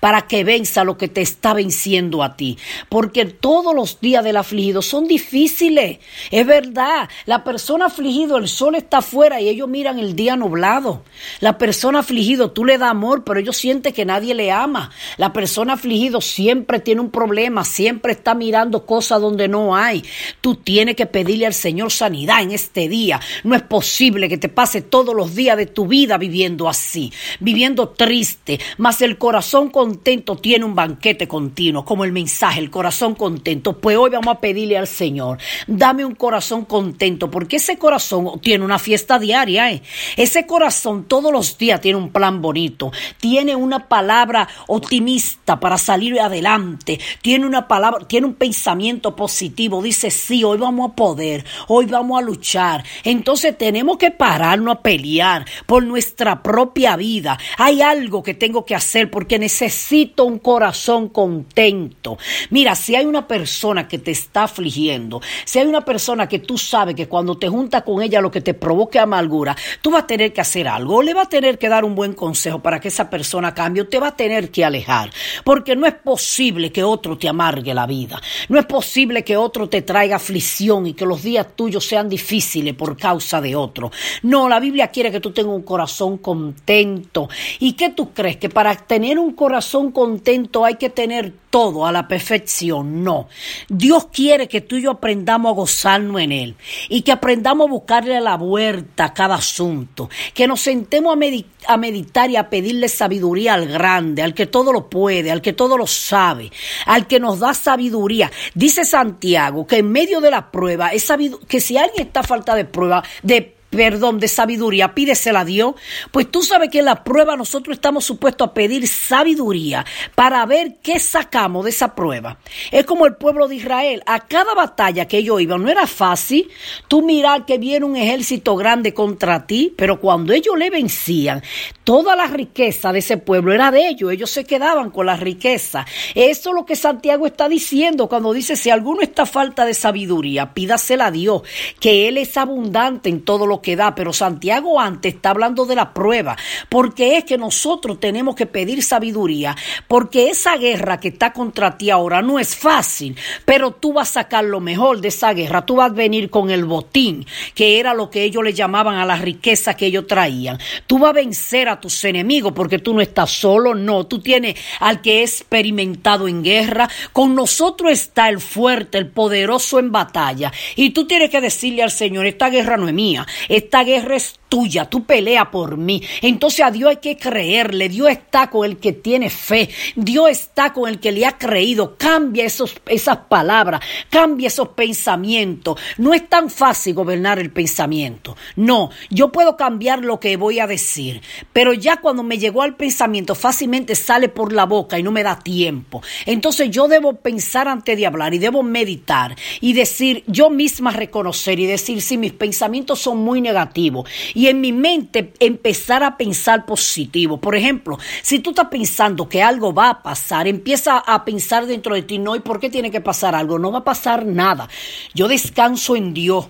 para 0.00 0.22
que 0.22 0.44
venza 0.44 0.84
lo 0.84 0.96
que 0.96 1.08
te 1.08 1.20
está 1.20 1.54
venciendo 1.54 2.22
a 2.22 2.36
ti. 2.36 2.58
Porque 2.88 3.24
todos 3.24 3.74
los 3.74 4.00
días 4.00 4.24
del 4.24 4.36
afligido 4.36 4.82
son 4.82 5.06
difíciles. 5.06 5.98
Es 6.30 6.46
verdad, 6.46 7.08
la 7.26 7.44
persona 7.44 7.86
afligido, 7.86 8.36
el 8.36 8.48
sol 8.48 8.74
está 8.74 8.98
afuera 8.98 9.40
y 9.40 9.48
ellos 9.48 9.68
miran 9.68 9.98
el 9.98 10.16
día 10.16 10.36
nublado. 10.36 11.04
La 11.40 11.58
persona 11.58 12.00
afligido, 12.00 12.50
tú 12.50 12.64
le 12.64 12.78
das 12.78 12.90
amor, 12.90 13.24
pero 13.24 13.40
ellos 13.40 13.56
sienten 13.56 13.92
que 13.92 14.04
nadie 14.04 14.34
le 14.34 14.50
ama. 14.50 14.90
La 15.16 15.32
persona 15.32 15.74
afligido 15.74 16.20
siempre 16.20 16.80
tiene 16.80 17.00
un 17.00 17.10
problema, 17.10 17.64
siempre 17.64 18.12
está 18.12 18.34
mirando 18.34 18.86
cosas 18.86 19.20
donde 19.20 19.48
no 19.48 19.76
hay. 19.76 20.04
Tú 20.40 20.56
tienes 20.56 20.96
que 20.96 21.06
pedirle 21.06 21.46
al 21.46 21.54
Señor 21.54 21.92
sanidad 21.92 22.42
en 22.42 22.50
este 22.52 22.88
día. 22.88 23.20
No 23.44 23.54
es 23.54 23.62
posible 23.62 24.28
que 24.28 24.38
te 24.38 24.48
pase 24.48 24.82
todos 24.82 25.14
los 25.14 25.34
días 25.34 25.56
de 25.56 25.66
tu 25.66 25.86
vida 25.86 26.18
viviendo 26.18 26.68
así, 26.68 27.12
viviendo 27.38 27.90
triste, 27.90 28.60
mas 28.78 29.02
el 29.02 29.18
corazón 29.20 29.68
contento 29.68 30.34
tiene 30.36 30.64
un 30.64 30.74
banquete 30.74 31.28
continuo, 31.28 31.84
como 31.84 32.04
el 32.04 32.10
mensaje, 32.10 32.58
el 32.58 32.70
corazón 32.70 33.14
contento. 33.14 33.78
Pues 33.78 33.98
hoy 33.98 34.08
vamos 34.08 34.34
a 34.34 34.40
pedirle 34.40 34.78
al 34.78 34.86
Señor, 34.86 35.36
dame 35.66 36.06
un 36.06 36.14
corazón 36.14 36.64
contento, 36.64 37.30
porque 37.30 37.56
ese 37.56 37.76
corazón 37.76 38.40
tiene 38.40 38.64
una 38.64 38.78
fiesta 38.78 39.18
diaria, 39.18 39.70
¿eh? 39.70 39.82
ese 40.16 40.46
corazón 40.46 41.04
todos 41.04 41.30
los 41.30 41.58
días 41.58 41.82
tiene 41.82 41.98
un 41.98 42.08
plan 42.08 42.40
bonito, 42.40 42.90
tiene 43.20 43.54
una 43.54 43.88
palabra 43.88 44.48
optimista 44.68 45.60
para 45.60 45.76
salir 45.76 46.18
adelante, 46.18 46.98
tiene 47.20 47.46
una 47.46 47.68
palabra, 47.68 48.06
tiene 48.06 48.26
un 48.26 48.34
pensamiento 48.34 49.14
positivo, 49.14 49.82
dice, 49.82 50.10
sí, 50.10 50.42
hoy 50.44 50.56
vamos 50.56 50.92
a 50.92 50.94
poder, 50.96 51.44
hoy 51.68 51.84
vamos 51.84 52.18
a 52.18 52.24
luchar. 52.24 52.84
Entonces 53.04 53.58
tenemos 53.58 53.98
que 53.98 54.10
pararnos 54.10 54.76
a 54.76 54.80
pelear 54.80 55.44
por 55.66 55.82
nuestra 55.82 56.42
propia 56.42 56.96
vida. 56.96 57.38
Hay 57.58 57.82
algo 57.82 58.22
que 58.22 58.32
tengo 58.32 58.64
que 58.64 58.74
hacer 58.74 59.09
porque 59.10 59.38
necesito 59.38 60.24
un 60.24 60.38
corazón 60.38 61.08
contento. 61.08 62.18
Mira, 62.50 62.74
si 62.74 62.94
hay 62.94 63.04
una 63.04 63.26
persona 63.26 63.88
que 63.88 63.98
te 63.98 64.10
está 64.10 64.44
afligiendo, 64.44 65.20
si 65.44 65.58
hay 65.58 65.66
una 65.66 65.84
persona 65.84 66.28
que 66.28 66.38
tú 66.38 66.56
sabes 66.56 66.94
que 66.94 67.08
cuando 67.08 67.36
te 67.36 67.48
juntas 67.48 67.82
con 67.82 68.02
ella 68.02 68.20
lo 68.20 68.30
que 68.30 68.40
te 68.40 68.54
provoque 68.54 68.98
amargura, 68.98 69.56
tú 69.82 69.90
vas 69.90 70.04
a 70.04 70.06
tener 70.06 70.32
que 70.32 70.40
hacer 70.40 70.68
algo, 70.68 70.96
o 70.96 71.02
le 71.02 71.14
vas 71.14 71.26
a 71.26 71.30
tener 71.30 71.58
que 71.58 71.68
dar 71.68 71.84
un 71.84 71.94
buen 71.94 72.14
consejo 72.14 72.60
para 72.60 72.80
que 72.80 72.88
esa 72.88 73.10
persona 73.10 73.54
cambie, 73.54 73.82
o 73.82 73.88
te 73.88 73.98
va 73.98 74.08
a 74.08 74.16
tener 74.16 74.50
que 74.50 74.64
alejar, 74.64 75.10
porque 75.44 75.76
no 75.76 75.86
es 75.86 75.94
posible 75.94 76.72
que 76.72 76.84
otro 76.84 77.18
te 77.18 77.28
amargue 77.28 77.74
la 77.74 77.86
vida, 77.86 78.20
no 78.48 78.58
es 78.58 78.66
posible 78.66 79.24
que 79.24 79.36
otro 79.36 79.68
te 79.68 79.82
traiga 79.82 80.16
aflicción 80.16 80.86
y 80.86 80.94
que 80.94 81.06
los 81.06 81.22
días 81.22 81.46
tuyos 81.56 81.86
sean 81.86 82.08
difíciles 82.08 82.74
por 82.74 82.96
causa 82.96 83.40
de 83.40 83.56
otro. 83.56 83.90
No, 84.22 84.48
la 84.48 84.60
Biblia 84.60 84.88
quiere 84.88 85.10
que 85.10 85.20
tú 85.20 85.32
tengas 85.32 85.54
un 85.54 85.62
corazón 85.62 86.18
contento. 86.18 87.28
¿Y 87.58 87.72
qué 87.72 87.90
tú 87.90 88.12
crees? 88.12 88.36
Que 88.36 88.48
para 88.48 88.74
tener 88.74 88.99
un 89.04 89.32
corazón 89.32 89.92
contento 89.92 90.64
hay 90.64 90.76
que 90.76 90.90
tener 90.90 91.32
todo 91.50 91.84
a 91.84 91.92
la 91.92 92.06
perfección. 92.06 93.02
No. 93.02 93.28
Dios 93.68 94.06
quiere 94.12 94.48
que 94.48 94.60
tú 94.60 94.76
y 94.76 94.82
yo 94.82 94.92
aprendamos 94.92 95.50
a 95.50 95.54
gozarnos 95.54 96.20
en 96.20 96.32
Él 96.32 96.56
y 96.88 97.02
que 97.02 97.12
aprendamos 97.12 97.66
a 97.66 97.70
buscarle 97.70 98.20
la 98.20 98.36
vuelta 98.36 99.06
a 99.06 99.14
cada 99.14 99.34
asunto. 99.34 100.08
Que 100.32 100.46
nos 100.46 100.60
sentemos 100.60 101.16
a, 101.16 101.72
a 101.72 101.76
meditar 101.76 102.30
y 102.30 102.36
a 102.36 102.48
pedirle 102.48 102.88
sabiduría 102.88 103.54
al 103.54 103.66
grande, 103.66 104.22
al 104.22 104.34
que 104.34 104.46
todo 104.46 104.72
lo 104.72 104.88
puede, 104.88 105.30
al 105.30 105.42
que 105.42 105.52
todo 105.52 105.76
lo 105.76 105.86
sabe, 105.86 106.50
al 106.86 107.06
que 107.06 107.20
nos 107.20 107.40
da 107.40 107.54
sabiduría. 107.54 108.30
Dice 108.54 108.84
Santiago 108.84 109.66
que 109.66 109.78
en 109.78 109.90
medio 109.90 110.20
de 110.20 110.30
la 110.30 110.50
prueba, 110.50 110.88
es 110.92 111.10
que 111.48 111.60
si 111.60 111.76
alguien 111.76 112.06
está 112.06 112.20
a 112.20 112.24
falta 112.24 112.54
de 112.54 112.64
prueba, 112.64 113.02
de 113.22 113.59
perdón, 113.70 114.18
de 114.18 114.28
sabiduría, 114.28 114.94
pídesela 114.94 115.40
a 115.40 115.44
Dios. 115.44 115.74
Pues 116.10 116.30
tú 116.30 116.42
sabes 116.42 116.68
que 116.70 116.80
en 116.80 116.86
la 116.86 117.04
prueba 117.04 117.36
nosotros 117.36 117.76
estamos 117.76 118.04
supuestos 118.04 118.48
a 118.48 118.54
pedir 118.54 118.86
sabiduría 118.86 119.86
para 120.14 120.44
ver 120.46 120.76
qué 120.82 120.98
sacamos 120.98 121.64
de 121.64 121.70
esa 121.70 121.94
prueba. 121.94 122.38
Es 122.70 122.84
como 122.84 123.06
el 123.06 123.16
pueblo 123.16 123.48
de 123.48 123.56
Israel. 123.56 124.02
A 124.06 124.26
cada 124.26 124.54
batalla 124.54 125.06
que 125.06 125.18
ellos 125.18 125.40
iban, 125.40 125.62
no 125.62 125.70
era 125.70 125.86
fácil. 125.86 126.50
Tú 126.88 127.02
mirar 127.02 127.46
que 127.46 127.58
viene 127.58 127.86
un 127.86 127.96
ejército 127.96 128.56
grande 128.56 128.92
contra 128.92 129.46
ti, 129.46 129.72
pero 129.76 130.00
cuando 130.00 130.32
ellos 130.32 130.58
le 130.58 130.70
vencían, 130.70 131.42
toda 131.90 132.14
la 132.14 132.28
riqueza 132.28 132.92
de 132.92 133.00
ese 133.00 133.16
pueblo 133.16 133.52
era 133.52 133.72
de 133.72 133.88
ellos. 133.88 134.12
Ellos 134.12 134.30
se 134.30 134.44
quedaban 134.44 134.92
con 134.92 135.06
la 135.06 135.16
riqueza. 135.16 135.84
Eso 136.14 136.50
es 136.50 136.54
lo 136.54 136.64
que 136.64 136.76
Santiago 136.76 137.26
está 137.26 137.48
diciendo 137.48 138.08
cuando 138.08 138.32
dice, 138.32 138.54
si 138.54 138.70
alguno 138.70 139.00
está 139.00 139.26
falta 139.26 139.64
de 139.64 139.74
sabiduría, 139.74 140.54
pídasela 140.54 141.06
a 141.06 141.10
Dios, 141.10 141.42
que 141.80 142.06
Él 142.06 142.16
es 142.16 142.36
abundante 142.36 143.08
en 143.08 143.22
todo 143.22 143.44
lo 143.44 143.60
que 143.60 143.74
da, 143.74 143.96
pero 143.96 144.12
Santiago 144.12 144.78
antes 144.78 145.14
está 145.14 145.30
hablando 145.30 145.66
de 145.66 145.74
la 145.74 145.92
prueba, 145.92 146.36
porque 146.68 147.16
es 147.16 147.24
que 147.24 147.36
nosotros 147.36 147.98
tenemos 147.98 148.36
que 148.36 148.46
pedir 148.46 148.84
sabiduría, 148.84 149.56
porque 149.88 150.30
esa 150.30 150.56
guerra 150.58 151.00
que 151.00 151.08
está 151.08 151.32
contra 151.32 151.76
ti 151.76 151.90
ahora 151.90 152.22
no 152.22 152.38
es 152.38 152.54
fácil, 152.54 153.16
pero 153.44 153.72
tú 153.72 153.94
vas 153.94 154.10
a 154.10 154.22
sacar 154.22 154.44
lo 154.44 154.60
mejor 154.60 155.00
de 155.00 155.08
esa 155.08 155.32
guerra, 155.32 155.66
tú 155.66 155.74
vas 155.74 155.90
a 155.90 155.94
venir 155.94 156.30
con 156.30 156.52
el 156.52 156.66
botín, 156.66 157.26
que 157.56 157.80
era 157.80 157.94
lo 157.94 158.10
que 158.10 158.22
ellos 158.22 158.44
le 158.44 158.52
llamaban 158.52 158.94
a 158.94 159.04
la 159.04 159.16
riqueza 159.16 159.74
que 159.74 159.86
ellos 159.86 160.06
traían. 160.06 160.56
Tú 160.86 161.00
vas 161.00 161.10
a 161.10 161.14
vencer 161.14 161.68
a 161.68 161.79
tus 161.80 162.04
enemigos 162.04 162.52
porque 162.52 162.78
tú 162.78 162.94
no 162.94 163.00
estás 163.00 163.30
solo, 163.30 163.74
no, 163.74 164.06
tú 164.06 164.20
tienes 164.20 164.56
al 164.80 165.00
que 165.00 165.22
es 165.22 165.40
experimentado 165.40 166.28
en 166.28 166.42
guerra, 166.42 166.88
con 167.12 167.34
nosotros 167.34 167.92
está 167.92 168.28
el 168.28 168.40
fuerte, 168.40 168.98
el 168.98 169.08
poderoso 169.08 169.78
en 169.78 169.92
batalla, 169.92 170.52
y 170.76 170.90
tú 170.90 171.06
tienes 171.06 171.30
que 171.30 171.40
decirle 171.40 171.82
al 171.82 171.90
Señor, 171.90 172.26
esta 172.26 172.50
guerra 172.50 172.76
no 172.76 172.88
es 172.88 172.94
mía, 172.94 173.26
esta 173.48 173.82
guerra 173.84 174.16
es 174.16 174.40
tuya, 174.50 174.84
tú 174.84 175.04
pelea 175.04 175.50
por 175.50 175.78
mí. 175.78 176.02
Entonces 176.20 176.60
a 176.62 176.70
Dios 176.70 176.90
hay 176.90 176.96
que 176.96 177.16
creerle, 177.16 177.88
Dios 177.88 178.10
está 178.10 178.50
con 178.50 178.68
el 178.68 178.76
que 178.76 178.92
tiene 178.92 179.30
fe, 179.30 179.70
Dios 179.96 180.28
está 180.28 180.74
con 180.74 180.90
el 180.90 180.98
que 180.98 181.12
le 181.12 181.24
ha 181.24 181.38
creído. 181.38 181.96
Cambia 181.96 182.44
esos, 182.44 182.74
esas 182.86 183.16
palabras, 183.28 183.80
cambia 184.10 184.48
esos 184.48 184.68
pensamientos. 184.70 185.80
No 185.96 186.12
es 186.12 186.28
tan 186.28 186.50
fácil 186.50 186.94
gobernar 186.94 187.38
el 187.38 187.50
pensamiento. 187.50 188.36
No, 188.56 188.90
yo 189.08 189.32
puedo 189.32 189.56
cambiar 189.56 190.00
lo 190.00 190.20
que 190.20 190.36
voy 190.36 190.58
a 190.58 190.66
decir, 190.66 191.22
pero 191.52 191.69
ya 191.72 191.98
cuando 191.98 192.22
me 192.22 192.38
llegó 192.38 192.62
al 192.62 192.76
pensamiento 192.76 193.34
fácilmente 193.34 193.94
sale 193.94 194.28
por 194.28 194.52
la 194.52 194.66
boca 194.66 194.98
y 194.98 195.02
no 195.02 195.12
me 195.12 195.22
da 195.22 195.38
tiempo. 195.38 196.02
Entonces 196.26 196.70
yo 196.70 196.88
debo 196.88 197.14
pensar 197.14 197.68
antes 197.68 197.96
de 197.96 198.06
hablar 198.06 198.34
y 198.34 198.38
debo 198.38 198.62
meditar 198.62 199.36
y 199.60 199.72
decir, 199.72 200.24
yo 200.26 200.50
misma 200.50 200.90
reconocer 200.90 201.58
y 201.58 201.66
decir 201.66 202.02
si 202.02 202.16
mis 202.16 202.32
pensamientos 202.32 202.98
son 202.98 203.18
muy 203.18 203.40
negativos 203.40 204.08
y 204.34 204.48
en 204.48 204.60
mi 204.60 204.72
mente 204.72 205.32
empezar 205.38 206.02
a 206.02 206.16
pensar 206.16 206.66
positivo. 206.66 207.40
Por 207.40 207.56
ejemplo, 207.56 207.98
si 208.22 208.38
tú 208.38 208.50
estás 208.50 208.68
pensando 208.68 209.28
que 209.28 209.42
algo 209.42 209.72
va 209.72 209.90
a 209.90 210.02
pasar, 210.02 210.46
empieza 210.46 210.98
a 210.98 211.24
pensar 211.24 211.66
dentro 211.66 211.94
de 211.94 212.02
ti, 212.02 212.18
no, 212.18 212.36
¿y 212.36 212.40
por 212.40 212.60
qué 212.60 212.70
tiene 212.70 212.90
que 212.90 213.00
pasar 213.00 213.34
algo? 213.34 213.58
No 213.58 213.72
va 213.72 213.80
a 213.80 213.84
pasar 213.84 214.26
nada. 214.26 214.68
Yo 215.14 215.28
descanso 215.28 215.96
en 215.96 216.14
Dios. 216.14 216.48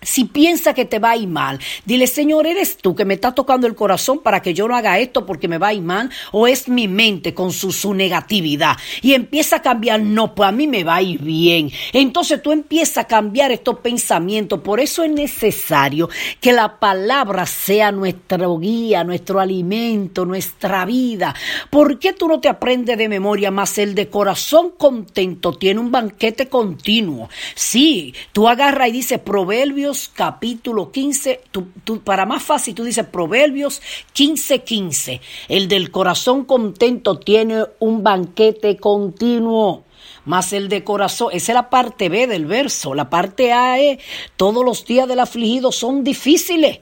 Si 0.00 0.24
piensa 0.24 0.74
que 0.74 0.84
te 0.84 1.00
va 1.00 1.10
a 1.10 1.16
ir 1.16 1.26
mal, 1.26 1.58
dile, 1.84 2.06
Señor, 2.06 2.46
¿eres 2.46 2.76
tú 2.76 2.94
que 2.94 3.04
me 3.04 3.14
está 3.14 3.34
tocando 3.34 3.66
el 3.66 3.74
corazón 3.74 4.20
para 4.20 4.40
que 4.40 4.54
yo 4.54 4.68
no 4.68 4.76
haga 4.76 5.00
esto 5.00 5.26
porque 5.26 5.48
me 5.48 5.58
va 5.58 5.68
a 5.68 5.74
ir 5.74 5.82
mal? 5.82 6.08
¿O 6.30 6.46
es 6.46 6.68
mi 6.68 6.86
mente 6.86 7.34
con 7.34 7.52
su, 7.52 7.72
su 7.72 7.94
negatividad? 7.94 8.76
Y 9.02 9.14
empieza 9.14 9.56
a 9.56 9.62
cambiar, 9.62 10.00
no, 10.00 10.36
pues 10.36 10.48
a 10.48 10.52
mí 10.52 10.68
me 10.68 10.84
va 10.84 10.96
a 10.96 11.02
ir 11.02 11.20
bien. 11.20 11.72
Entonces 11.92 12.40
tú 12.40 12.52
empiezas 12.52 12.98
a 12.98 13.04
cambiar 13.08 13.50
estos 13.50 13.80
pensamientos. 13.80 14.60
Por 14.60 14.78
eso 14.78 15.02
es 15.02 15.10
necesario 15.10 16.08
que 16.40 16.52
la 16.52 16.78
palabra 16.78 17.44
sea 17.44 17.90
nuestro 17.90 18.56
guía, 18.58 19.02
nuestro 19.02 19.40
alimento, 19.40 20.24
nuestra 20.24 20.84
vida. 20.84 21.34
¿Por 21.70 21.98
qué 21.98 22.12
tú 22.12 22.28
no 22.28 22.38
te 22.38 22.48
aprendes 22.48 22.96
de 22.98 23.08
memoria 23.08 23.50
más 23.50 23.78
el 23.78 23.96
de 23.96 24.08
corazón 24.08 24.74
contento? 24.78 25.54
Tiene 25.54 25.80
un 25.80 25.90
banquete 25.90 26.48
continuo. 26.48 27.28
Sí, 27.56 28.14
tú 28.32 28.46
agarras 28.46 28.90
y 28.90 28.92
dices, 28.92 29.18
Proverbios 29.18 29.87
capítulo 30.14 30.90
15, 30.92 31.40
para 32.04 32.26
más 32.26 32.42
fácil 32.42 32.74
tú 32.74 32.84
dices 32.84 33.06
Proverbios 33.06 33.80
15, 34.12 34.62
15. 34.62 35.20
El 35.48 35.68
del 35.68 35.90
corazón 35.90 36.44
contento 36.44 37.18
tiene 37.18 37.64
un 37.78 38.02
banquete 38.02 38.76
continuo. 38.76 39.84
Más 40.24 40.52
el 40.52 40.68
de 40.68 40.84
corazón, 40.84 41.30
esa 41.32 41.52
es 41.52 41.54
la 41.54 41.70
parte 41.70 42.08
B 42.08 42.26
del 42.26 42.46
verso. 42.46 42.94
La 42.94 43.08
parte 43.08 43.52
A 43.52 43.78
es, 43.78 43.98
todos 44.36 44.64
los 44.64 44.84
días 44.84 45.08
del 45.08 45.20
afligido 45.20 45.72
son 45.72 46.04
difíciles. 46.04 46.80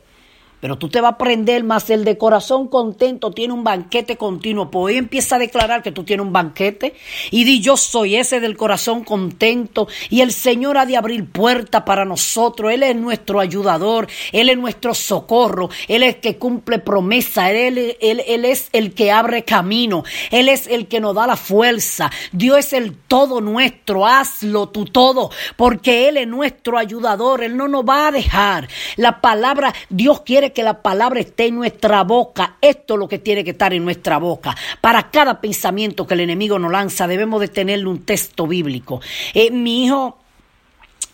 Pero 0.67 0.79
tú 0.79 0.89
te 0.89 1.01
vas 1.01 1.13
a 1.13 1.15
aprender 1.15 1.63
más. 1.63 1.91
El 1.91 2.03
de 2.03 2.19
corazón 2.19 2.67
contento 2.67 3.31
tiene 3.31 3.55
un 3.55 3.63
banquete 3.63 4.17
continuo. 4.17 4.69
Pues 4.69 4.87
hoy 4.87 4.99
empieza 4.99 5.37
a 5.37 5.39
declarar 5.39 5.81
que 5.81 5.93
tú 5.93 6.03
tienes 6.03 6.27
un 6.27 6.33
banquete. 6.33 6.93
Y 7.31 7.45
di 7.45 7.61
yo 7.61 7.77
soy 7.77 8.17
ese 8.17 8.41
del 8.41 8.57
corazón 8.57 9.05
contento. 9.05 9.87
Y 10.11 10.23
el 10.23 10.33
Señor 10.33 10.77
ha 10.77 10.85
de 10.85 10.97
abrir 10.97 11.31
puerta 11.31 11.85
para 11.85 12.05
nosotros. 12.05 12.73
Él 12.73 12.83
es 12.83 12.97
nuestro 12.97 13.39
ayudador, 13.39 14.09
Él 14.33 14.49
es 14.49 14.59
nuestro 14.59 14.93
socorro, 14.93 15.71
Él 15.87 16.03
es 16.03 16.17
el 16.17 16.21
que 16.21 16.37
cumple 16.37 16.81
promesa, 16.81 17.53
él, 17.53 17.97
él, 18.01 18.25
él 18.27 18.45
es 18.45 18.69
el 18.73 18.93
que 18.93 19.13
abre 19.13 19.45
camino, 19.45 20.03
Él 20.33 20.49
es 20.49 20.67
el 20.67 20.89
que 20.89 20.99
nos 20.99 21.15
da 21.15 21.29
la 21.29 21.37
fuerza. 21.37 22.11
Dios 22.33 22.59
es 22.59 22.73
el 22.73 22.97
todo 22.97 23.41
nuestro, 23.41 24.05
hazlo 24.05 24.69
tú 24.71 24.85
todo, 24.85 25.31
porque 25.57 26.09
Él 26.09 26.17
es 26.17 26.27
nuestro 26.27 26.77
ayudador, 26.77 27.45
Él 27.45 27.57
no 27.57 27.69
nos 27.69 27.85
va 27.85 28.09
a 28.09 28.11
dejar. 28.11 28.67
La 28.97 29.21
palabra, 29.21 29.73
Dios 29.91 30.23
quiere 30.23 30.56
que 30.57 30.63
la 30.63 30.81
palabra 30.81 31.21
esté 31.21 31.49
en 31.49 31.57
nuestra 31.57 32.03
boca. 32.03 32.57
Esto 32.63 32.95
es 32.95 33.01
lo 33.01 33.09
que 33.09 33.19
tiene 33.19 33.45
que 33.45 33.51
estar 33.51 33.75
en 33.75 33.85
nuestra 33.85 34.17
boca. 34.17 34.57
Para 34.81 35.11
cada 35.11 35.39
pensamiento 35.39 36.07
que 36.07 36.15
el 36.15 36.21
enemigo 36.21 36.59
nos 36.59 36.73
lanza, 36.73 37.07
debemos 37.07 37.43
de 37.43 37.49
tenerle 37.49 37.87
un 37.87 38.07
texto 38.07 38.47
bíblico. 38.47 39.03
Eh, 39.35 39.51
mi 39.51 39.85
hijo 39.85 40.17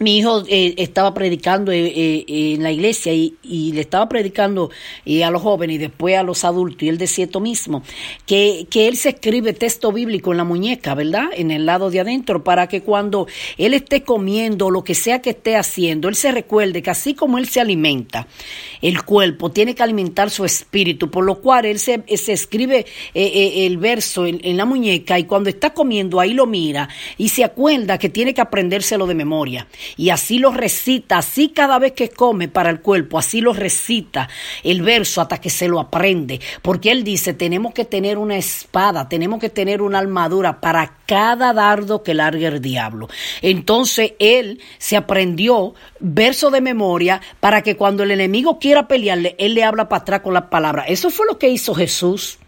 mi 0.03 0.19
hijo 0.19 0.43
eh, 0.49 0.75
estaba 0.79 1.15
predicando 1.15 1.71
eh, 1.71 1.87
eh, 1.87 2.55
en 2.55 2.62
la 2.62 2.73
iglesia 2.73 3.12
y, 3.12 3.33
le 3.43 3.81
estaba 3.81 4.09
predicando 4.09 4.71
a 5.25 5.31
los 5.31 5.43
jóvenes 5.43 5.77
y 5.77 5.79
después 5.79 6.17
a 6.17 6.23
los 6.23 6.45
adultos 6.45 6.83
y 6.83 6.89
él 6.89 6.99
decía 6.99 7.27
esto 7.27 7.41
mismo, 7.41 7.83
que, 8.27 8.67
que 8.69 8.89
él 8.89 8.97
se 8.97 9.11
escribe 9.11 9.53
texto 9.53 9.93
bíblico 9.93 10.33
en 10.33 10.39
la 10.39 10.45
muñeca, 10.45 10.95
¿verdad? 10.95 11.27
En 11.35 11.51
el 11.51 11.65
lado 11.65 11.91
de 11.91 12.01
adentro, 12.01 12.43
para 12.43 12.67
que 12.67 12.83
cuando 12.83 13.27
él 13.57 13.75
esté 13.75 14.03
comiendo, 14.03 14.71
lo 14.71 14.85
que 14.85 14.95
sea 14.95 15.23
que 15.23 15.31
esté 15.31 15.57
haciendo, 15.57 16.09
él 16.09 16.17
se 16.17 16.33
recuerde 16.33 16.83
que 16.83 16.91
así 16.91 17.15
como 17.15 17.39
él 17.39 17.49
se 17.49 17.61
alimenta, 17.61 18.27
el 18.81 19.03
cuerpo 19.05 19.51
tiene 19.51 19.75
que 19.75 19.83
alimentar 19.83 20.31
su 20.31 20.45
espíritu, 20.45 21.11
por 21.11 21.25
lo 21.25 21.41
cual 21.41 21.67
él 21.67 21.79
se, 21.79 22.03
se 22.17 22.33
escribe 22.33 22.87
el 23.15 23.79
verso 23.79 24.27
en 24.27 24.57
la 24.57 24.65
muñeca 24.65 25.19
y 25.19 25.25
cuando 25.25 25.51
está 25.51 25.73
comiendo 25.73 26.21
ahí 26.21 26.35
lo 26.35 26.47
mira 26.47 26.89
y 27.17 27.29
se 27.29 27.45
acuerda 27.45 27.99
que 27.99 28.09
tiene 28.09 28.35
que 28.35 28.41
aprendérselo 28.41 29.07
de 29.07 29.15
memoria 29.15 29.69
y 29.97 30.11
así 30.11 30.38
lo 30.38 30.52
recita, 30.52 31.19
así 31.19 31.49
cada 31.50 31.79
vez 31.79 31.93
que 31.93 32.11
come 32.11 32.49
para 32.49 32.71
el 32.71 32.81
cuerpo, 32.81 33.19
así 33.19 33.41
lo 33.41 33.52
recita 33.52 34.29
el 34.62 34.83
verso 34.83 35.21
hasta 35.21 35.41
que 35.41 35.50
se 35.50 35.69
lo 35.69 35.81
aprende, 35.81 36.41
porque 36.62 36.91
él 36.91 37.05
dice, 37.05 37.35
tenemos 37.35 37.75
que 37.75 37.85
tener 37.85 38.19
una 38.19 38.37
espada, 38.37 39.09
tenemos 39.09 39.41
que 39.41 39.49
tener 39.49 39.83
una 39.83 39.99
armadura 39.99 40.61
para 40.61 40.99
cada 41.07 41.52
dardo 41.52 42.02
que 42.02 42.14
largue 42.14 42.47
el 42.47 42.61
diablo. 42.61 43.09
Entonces 43.41 44.12
él 44.19 44.61
se 44.79 44.97
aprendió 44.97 45.75
verso 46.00 46.50
de 46.50 46.61
memoria 46.61 47.21
para 47.41 47.62
que 47.62 47.76
cuando 47.76 48.02
el 48.02 48.11
enemigo 48.11 48.59
quiera 48.59 48.88
pelearle, 48.88 49.37
él 49.38 49.55
le 49.55 49.64
habla 49.64 49.88
para 49.88 50.02
atrás 50.02 50.21
con 50.21 50.35
las 50.35 50.45
palabras. 50.45 50.87
Eso 50.88 51.11
fue 51.11 51.26
lo 51.26 51.38
que 51.38 51.49
hizo 51.49 51.75
Jesús. 51.75 52.38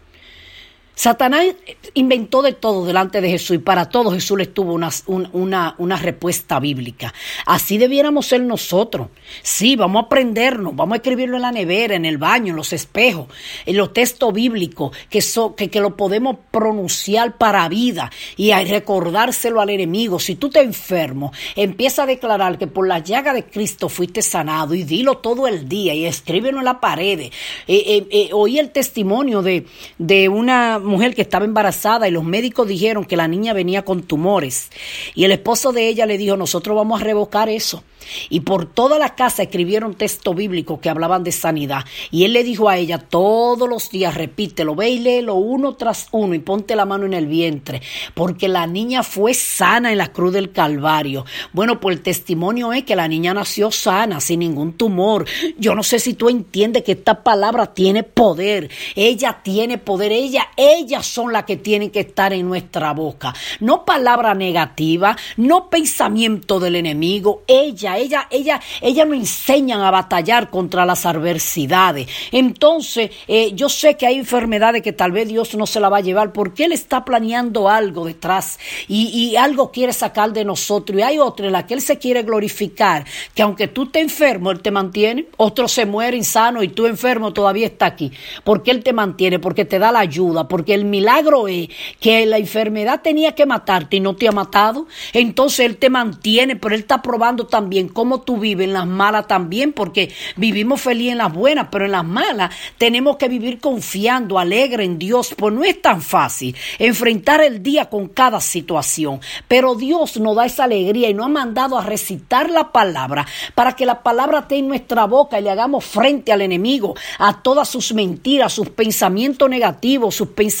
Satanás 0.95 1.45
inventó 1.93 2.41
de 2.41 2.53
todo 2.53 2.85
delante 2.85 3.19
de 3.19 3.29
Jesús 3.29 3.57
y 3.57 3.59
para 3.59 3.89
todo 3.89 4.11
Jesús 4.11 4.37
le 4.37 4.45
tuvo 4.47 4.73
una, 4.73 4.89
una, 5.07 5.75
una, 5.77 5.97
respuesta 5.97 6.59
bíblica. 6.59 7.13
Así 7.45 7.77
debiéramos 7.77 8.27
ser 8.27 8.41
nosotros. 8.41 9.09
Sí, 9.41 9.75
vamos 9.75 10.03
a 10.03 10.05
aprendernos, 10.05 10.75
vamos 10.75 10.93
a 10.93 10.97
escribirlo 10.97 11.35
en 11.35 11.41
la 11.41 11.51
nevera, 11.51 11.95
en 11.95 12.05
el 12.05 12.17
baño, 12.17 12.51
en 12.51 12.55
los 12.55 12.71
espejos, 12.71 13.27
en 13.65 13.75
los 13.75 13.91
textos 13.91 14.33
bíblicos, 14.33 14.95
que, 15.09 15.19
que, 15.57 15.69
que 15.69 15.79
lo 15.81 15.97
podemos 15.97 16.37
pronunciar 16.49 17.37
para 17.37 17.67
vida 17.67 18.09
y 18.37 18.51
a 18.51 18.63
recordárselo 18.63 19.59
al 19.59 19.71
enemigo. 19.71 20.19
Si 20.19 20.35
tú 20.35 20.49
te 20.49 20.61
enfermo, 20.61 21.33
empieza 21.55 22.03
a 22.03 22.05
declarar 22.05 22.57
que 22.57 22.67
por 22.67 22.87
la 22.87 22.99
llaga 22.99 23.33
de 23.33 23.43
Cristo 23.43 23.89
fuiste 23.89 24.21
sanado 24.21 24.73
y 24.73 24.83
dilo 24.83 25.17
todo 25.17 25.47
el 25.47 25.67
día 25.67 25.93
y 25.93 26.05
escríbelo 26.05 26.59
en 26.59 26.65
la 26.65 26.79
pared. 26.79 27.19
Eh, 27.19 27.31
eh, 27.67 28.07
eh, 28.11 28.29
oí 28.31 28.59
el 28.59 28.71
testimonio 28.71 29.41
de, 29.41 29.65
de 29.97 30.29
una 30.29 30.79
mujer 30.85 31.15
que 31.15 31.21
estaba 31.21 31.45
embarazada 31.45 32.07
y 32.07 32.11
los 32.11 32.23
médicos 32.23 32.67
dijeron 32.67 33.05
que 33.05 33.17
la 33.17 33.27
niña 33.27 33.53
venía 33.53 33.83
con 33.83 34.03
tumores. 34.03 34.69
Y 35.13 35.25
el 35.25 35.31
esposo 35.31 35.71
de 35.71 35.87
ella 35.87 36.05
le 36.05 36.17
dijo, 36.17 36.37
nosotros 36.37 36.75
vamos 36.75 37.01
a 37.01 37.03
revocar 37.03 37.49
eso. 37.49 37.83
Y 38.29 38.41
por 38.41 38.65
toda 38.65 38.99
la 38.99 39.15
casa 39.15 39.43
escribieron 39.43 39.95
texto 39.95 40.33
bíblico 40.33 40.79
que 40.79 40.89
hablaban 40.89 41.23
de 41.23 41.31
sanidad. 41.31 41.85
Y 42.11 42.25
él 42.25 42.33
le 42.33 42.43
dijo 42.43 42.69
a 42.69 42.77
ella, 42.77 42.99
todos 42.99 43.67
los 43.67 43.89
días 43.89 44.15
repítelo, 44.15 44.75
ve 44.75 44.89
y 44.89 44.99
léelo 44.99 45.35
uno 45.35 45.75
tras 45.75 46.07
uno 46.11 46.35
y 46.35 46.39
ponte 46.39 46.75
la 46.75 46.85
mano 46.85 47.05
en 47.05 47.13
el 47.13 47.27
vientre, 47.27 47.81
porque 48.13 48.47
la 48.47 48.67
niña 48.67 49.03
fue 49.03 49.33
sana 49.33 49.91
en 49.91 49.97
la 49.97 50.11
cruz 50.11 50.33
del 50.33 50.51
Calvario. 50.51 51.25
Bueno, 51.53 51.79
pues 51.79 51.97
el 51.97 52.03
testimonio 52.03 52.73
es 52.73 52.83
que 52.83 52.95
la 52.95 53.07
niña 53.07 53.33
nació 53.33 53.71
sana, 53.71 54.19
sin 54.19 54.39
ningún 54.39 54.73
tumor. 54.73 55.25
Yo 55.57 55.75
no 55.75 55.83
sé 55.83 55.99
si 55.99 56.13
tú 56.13 56.29
entiendes 56.29 56.83
que 56.83 56.93
esta 56.93 57.23
palabra 57.23 57.73
tiene 57.73 58.03
poder. 58.03 58.69
Ella 58.95 59.41
tiene 59.43 59.77
poder, 59.77 60.11
ella, 60.11 60.47
ellas 60.77 61.05
son 61.05 61.33
las 61.33 61.45
que 61.45 61.57
tienen 61.57 61.89
que 61.89 62.01
estar 62.01 62.33
en 62.33 62.47
nuestra 62.47 62.93
boca. 62.93 63.33
No 63.59 63.85
palabra 63.85 64.33
negativa, 64.33 65.15
no 65.37 65.69
pensamiento 65.69 66.59
del 66.59 66.75
enemigo, 66.75 67.43
ella 67.47 67.97
ella, 67.97 68.27
ella, 68.29 68.61
ella 68.81 69.05
nos 69.05 69.17
enseñan 69.17 69.81
a 69.81 69.91
batallar 69.91 70.49
contra 70.49 70.85
las 70.85 71.05
adversidades. 71.05 72.07
Entonces, 72.31 73.11
eh, 73.27 73.51
yo 73.53 73.69
sé 73.69 73.95
que 73.95 74.07
hay 74.07 74.15
enfermedades 74.15 74.81
que 74.81 74.93
tal 74.93 75.11
vez 75.11 75.27
Dios 75.27 75.55
no 75.55 75.65
se 75.65 75.79
la 75.79 75.89
va 75.89 75.97
a 75.97 76.01
llevar 76.01 76.31
porque 76.31 76.65
Él 76.65 76.71
está 76.71 77.05
planeando 77.05 77.69
algo 77.69 78.05
detrás 78.05 78.59
y, 78.87 79.35
algo 79.35 79.71
quiere 79.71 79.93
sacar 79.93 80.31
de 80.33 80.45
nosotros. 80.45 80.99
Y 80.99 81.01
hay 81.01 81.19
otra 81.19 81.47
en 81.47 81.51
la 81.51 81.65
que 81.65 81.73
Él 81.73 81.81
se 81.81 81.97
quiere 81.97 82.23
glorificar, 82.23 83.05
que 83.33 83.41
aunque 83.41 83.67
tú 83.67 83.83
estés 83.83 84.03
enfermo, 84.03 84.51
Él 84.51 84.61
te 84.61 84.71
mantiene. 84.71 85.27
Otro 85.37 85.67
se 85.67 85.85
muere 85.85 86.17
insano 86.17 86.63
y 86.63 86.69
tú 86.69 86.85
enfermo 86.85 87.33
todavía 87.33 87.67
está 87.67 87.87
aquí. 87.87 88.11
Porque 88.43 88.71
Él 88.71 88.83
te 88.83 88.93
mantiene, 88.93 89.39
porque 89.39 89.65
te 89.65 89.79
da 89.79 89.91
la 89.91 89.99
ayuda, 89.99 90.47
el 90.73 90.85
milagro 90.85 91.47
es 91.47 91.69
que 91.99 92.25
la 92.25 92.37
enfermedad 92.37 93.01
tenía 93.01 93.35
que 93.35 93.45
matarte 93.45 93.97
y 93.97 93.99
no 93.99 94.15
te 94.15 94.27
ha 94.27 94.31
matado. 94.31 94.87
Entonces 95.13 95.65
Él 95.65 95.77
te 95.77 95.89
mantiene, 95.89 96.55
pero 96.55 96.75
Él 96.75 96.81
está 96.81 97.01
probando 97.01 97.47
también 97.47 97.89
cómo 97.89 98.21
tú 98.21 98.37
vives, 98.37 98.65
en 98.65 98.73
las 98.73 98.87
malas 98.87 99.27
también, 99.27 99.73
porque 99.73 100.11
vivimos 100.35 100.81
feliz 100.81 101.11
en 101.11 101.17
las 101.17 101.33
buenas, 101.33 101.67
pero 101.71 101.85
en 101.85 101.91
las 101.91 102.05
malas 102.05 102.53
tenemos 102.77 103.17
que 103.17 103.27
vivir 103.27 103.59
confiando, 103.59 104.39
alegre 104.39 104.83
en 104.83 104.97
Dios, 104.97 105.35
pues 105.37 105.53
no 105.53 105.63
es 105.63 105.81
tan 105.81 106.01
fácil 106.01 106.55
enfrentar 106.79 107.41
el 107.41 107.61
día 107.61 107.89
con 107.89 108.07
cada 108.07 108.39
situación, 108.39 109.19
pero 109.47 109.75
Dios 109.75 110.17
nos 110.17 110.35
da 110.35 110.45
esa 110.45 110.63
alegría 110.63 111.09
y 111.09 111.13
nos 111.13 111.27
ha 111.27 111.29
mandado 111.29 111.77
a 111.77 111.83
recitar 111.83 112.49
la 112.49 112.71
palabra 112.71 113.25
para 113.53 113.75
que 113.75 113.85
la 113.85 114.01
palabra 114.03 114.39
esté 114.39 114.57
en 114.57 114.67
nuestra 114.67 115.05
boca 115.05 115.39
y 115.39 115.43
le 115.43 115.51
hagamos 115.51 115.85
frente 115.85 116.31
al 116.31 116.41
enemigo, 116.41 116.95
a 117.19 117.41
todas 117.41 117.69
sus 117.69 117.93
mentiras, 117.93 118.53
sus 118.53 118.69
pensamientos 118.69 119.49
negativos, 119.49 120.15
sus 120.15 120.29
pensamientos 120.29 120.54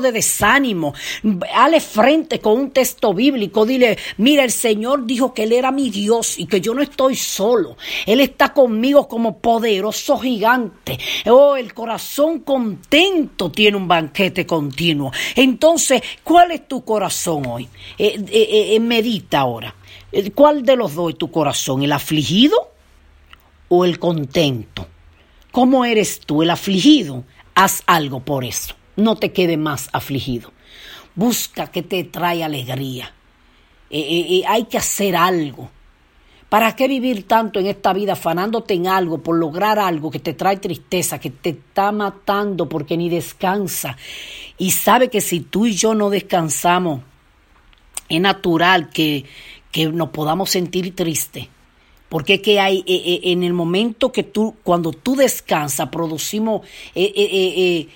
de 0.00 0.12
desánimo. 0.12 0.94
Hale 1.54 1.80
frente 1.80 2.40
con 2.40 2.58
un 2.58 2.70
texto 2.70 3.12
bíblico, 3.12 3.66
dile, 3.66 3.98
mira, 4.18 4.44
el 4.44 4.50
Señor 4.50 5.06
dijo 5.06 5.34
que 5.34 5.44
Él 5.44 5.52
era 5.52 5.70
mi 5.70 5.90
Dios 5.90 6.38
y 6.38 6.46
que 6.46 6.60
yo 6.60 6.74
no 6.74 6.82
estoy 6.82 7.16
solo. 7.16 7.76
Él 8.06 8.20
está 8.20 8.52
conmigo 8.52 9.08
como 9.08 9.38
poderoso 9.38 10.18
gigante. 10.18 10.98
Oh, 11.26 11.56
el 11.56 11.74
corazón 11.74 12.40
contento 12.40 13.50
tiene 13.50 13.76
un 13.76 13.88
banquete 13.88 14.46
continuo. 14.46 15.10
Entonces, 15.34 16.02
¿cuál 16.22 16.52
es 16.52 16.68
tu 16.68 16.84
corazón 16.84 17.46
hoy? 17.46 17.68
Eh, 17.98 18.18
eh, 18.30 18.74
eh, 18.74 18.80
medita 18.80 19.40
ahora. 19.40 19.74
¿Cuál 20.34 20.64
de 20.64 20.76
los 20.76 20.94
dos 20.94 21.12
es 21.12 21.18
tu 21.18 21.30
corazón? 21.30 21.82
¿El 21.82 21.92
afligido 21.92 22.72
o 23.68 23.84
el 23.84 23.98
contento? 23.98 24.86
¿Cómo 25.52 25.84
eres 25.84 26.20
tú, 26.20 26.42
el 26.42 26.50
afligido? 26.50 27.24
Haz 27.54 27.82
algo 27.86 28.20
por 28.20 28.44
eso. 28.44 28.74
No 29.00 29.16
te 29.16 29.32
quede 29.32 29.56
más 29.56 29.88
afligido. 29.92 30.52
Busca 31.14 31.70
que 31.70 31.82
te 31.82 32.04
trae 32.04 32.44
alegría. 32.44 33.14
hay 33.90 34.64
que 34.64 34.78
hacer 34.78 35.16
algo. 35.16 35.70
¿Para 36.50 36.74
qué 36.74 36.86
vivir 36.88 37.28
tanto 37.28 37.60
en 37.60 37.66
esta 37.66 37.92
vida 37.92 38.14
afanándote 38.14 38.74
en 38.74 38.88
algo, 38.88 39.18
por 39.18 39.36
lograr 39.36 39.78
algo 39.78 40.10
que 40.10 40.18
te 40.18 40.34
trae 40.34 40.56
tristeza, 40.56 41.20
que 41.20 41.30
te 41.30 41.50
está 41.50 41.92
matando 41.92 42.68
porque 42.68 42.96
ni 42.96 43.08
descansa? 43.08 43.96
Y 44.58 44.72
sabe 44.72 45.08
que 45.08 45.20
si 45.20 45.40
tú 45.40 45.66
y 45.66 45.74
yo 45.74 45.94
no 45.94 46.10
descansamos, 46.10 47.02
es 48.08 48.20
natural 48.20 48.90
que, 48.90 49.24
nos 49.92 50.10
podamos 50.10 50.50
sentir 50.50 50.94
tristes. 50.94 51.46
Porque 52.08 52.34
es 52.34 52.40
que 52.40 52.58
hay, 52.58 52.78
eh, 52.80 53.02
eh, 53.06 53.20
en 53.30 53.44
el 53.44 53.52
momento 53.52 54.10
que 54.10 54.24
tú, 54.24 54.56
cuando 54.64 54.90
tú 54.90 55.14
descansas, 55.14 55.88
producimos 55.90 56.66
eh, 56.96 57.88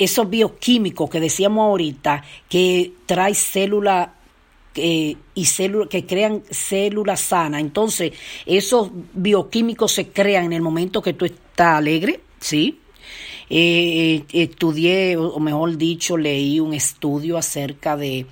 esos 0.00 0.30
bioquímicos 0.30 1.10
que 1.10 1.20
decíamos 1.20 1.66
ahorita, 1.66 2.24
que 2.48 2.92
trae 3.04 3.34
células 3.34 4.08
y 4.74 5.16
que 5.90 6.06
crean 6.06 6.42
células 6.48 7.20
sanas. 7.20 7.60
Entonces, 7.60 8.12
esos 8.46 8.88
bioquímicos 9.12 9.92
se 9.92 10.08
crean 10.08 10.46
en 10.46 10.54
el 10.54 10.62
momento 10.62 11.02
que 11.02 11.12
tú 11.12 11.26
estás 11.26 11.76
alegre, 11.76 12.20
¿sí? 12.40 12.80
Eh, 13.50 14.24
eh, 14.32 14.42
estudié, 14.42 15.18
o 15.18 15.38
mejor 15.38 15.76
dicho, 15.76 16.16
leí 16.16 16.60
un 16.60 16.72
estudio 16.72 17.36
acerca 17.36 17.94
de, 17.98 18.24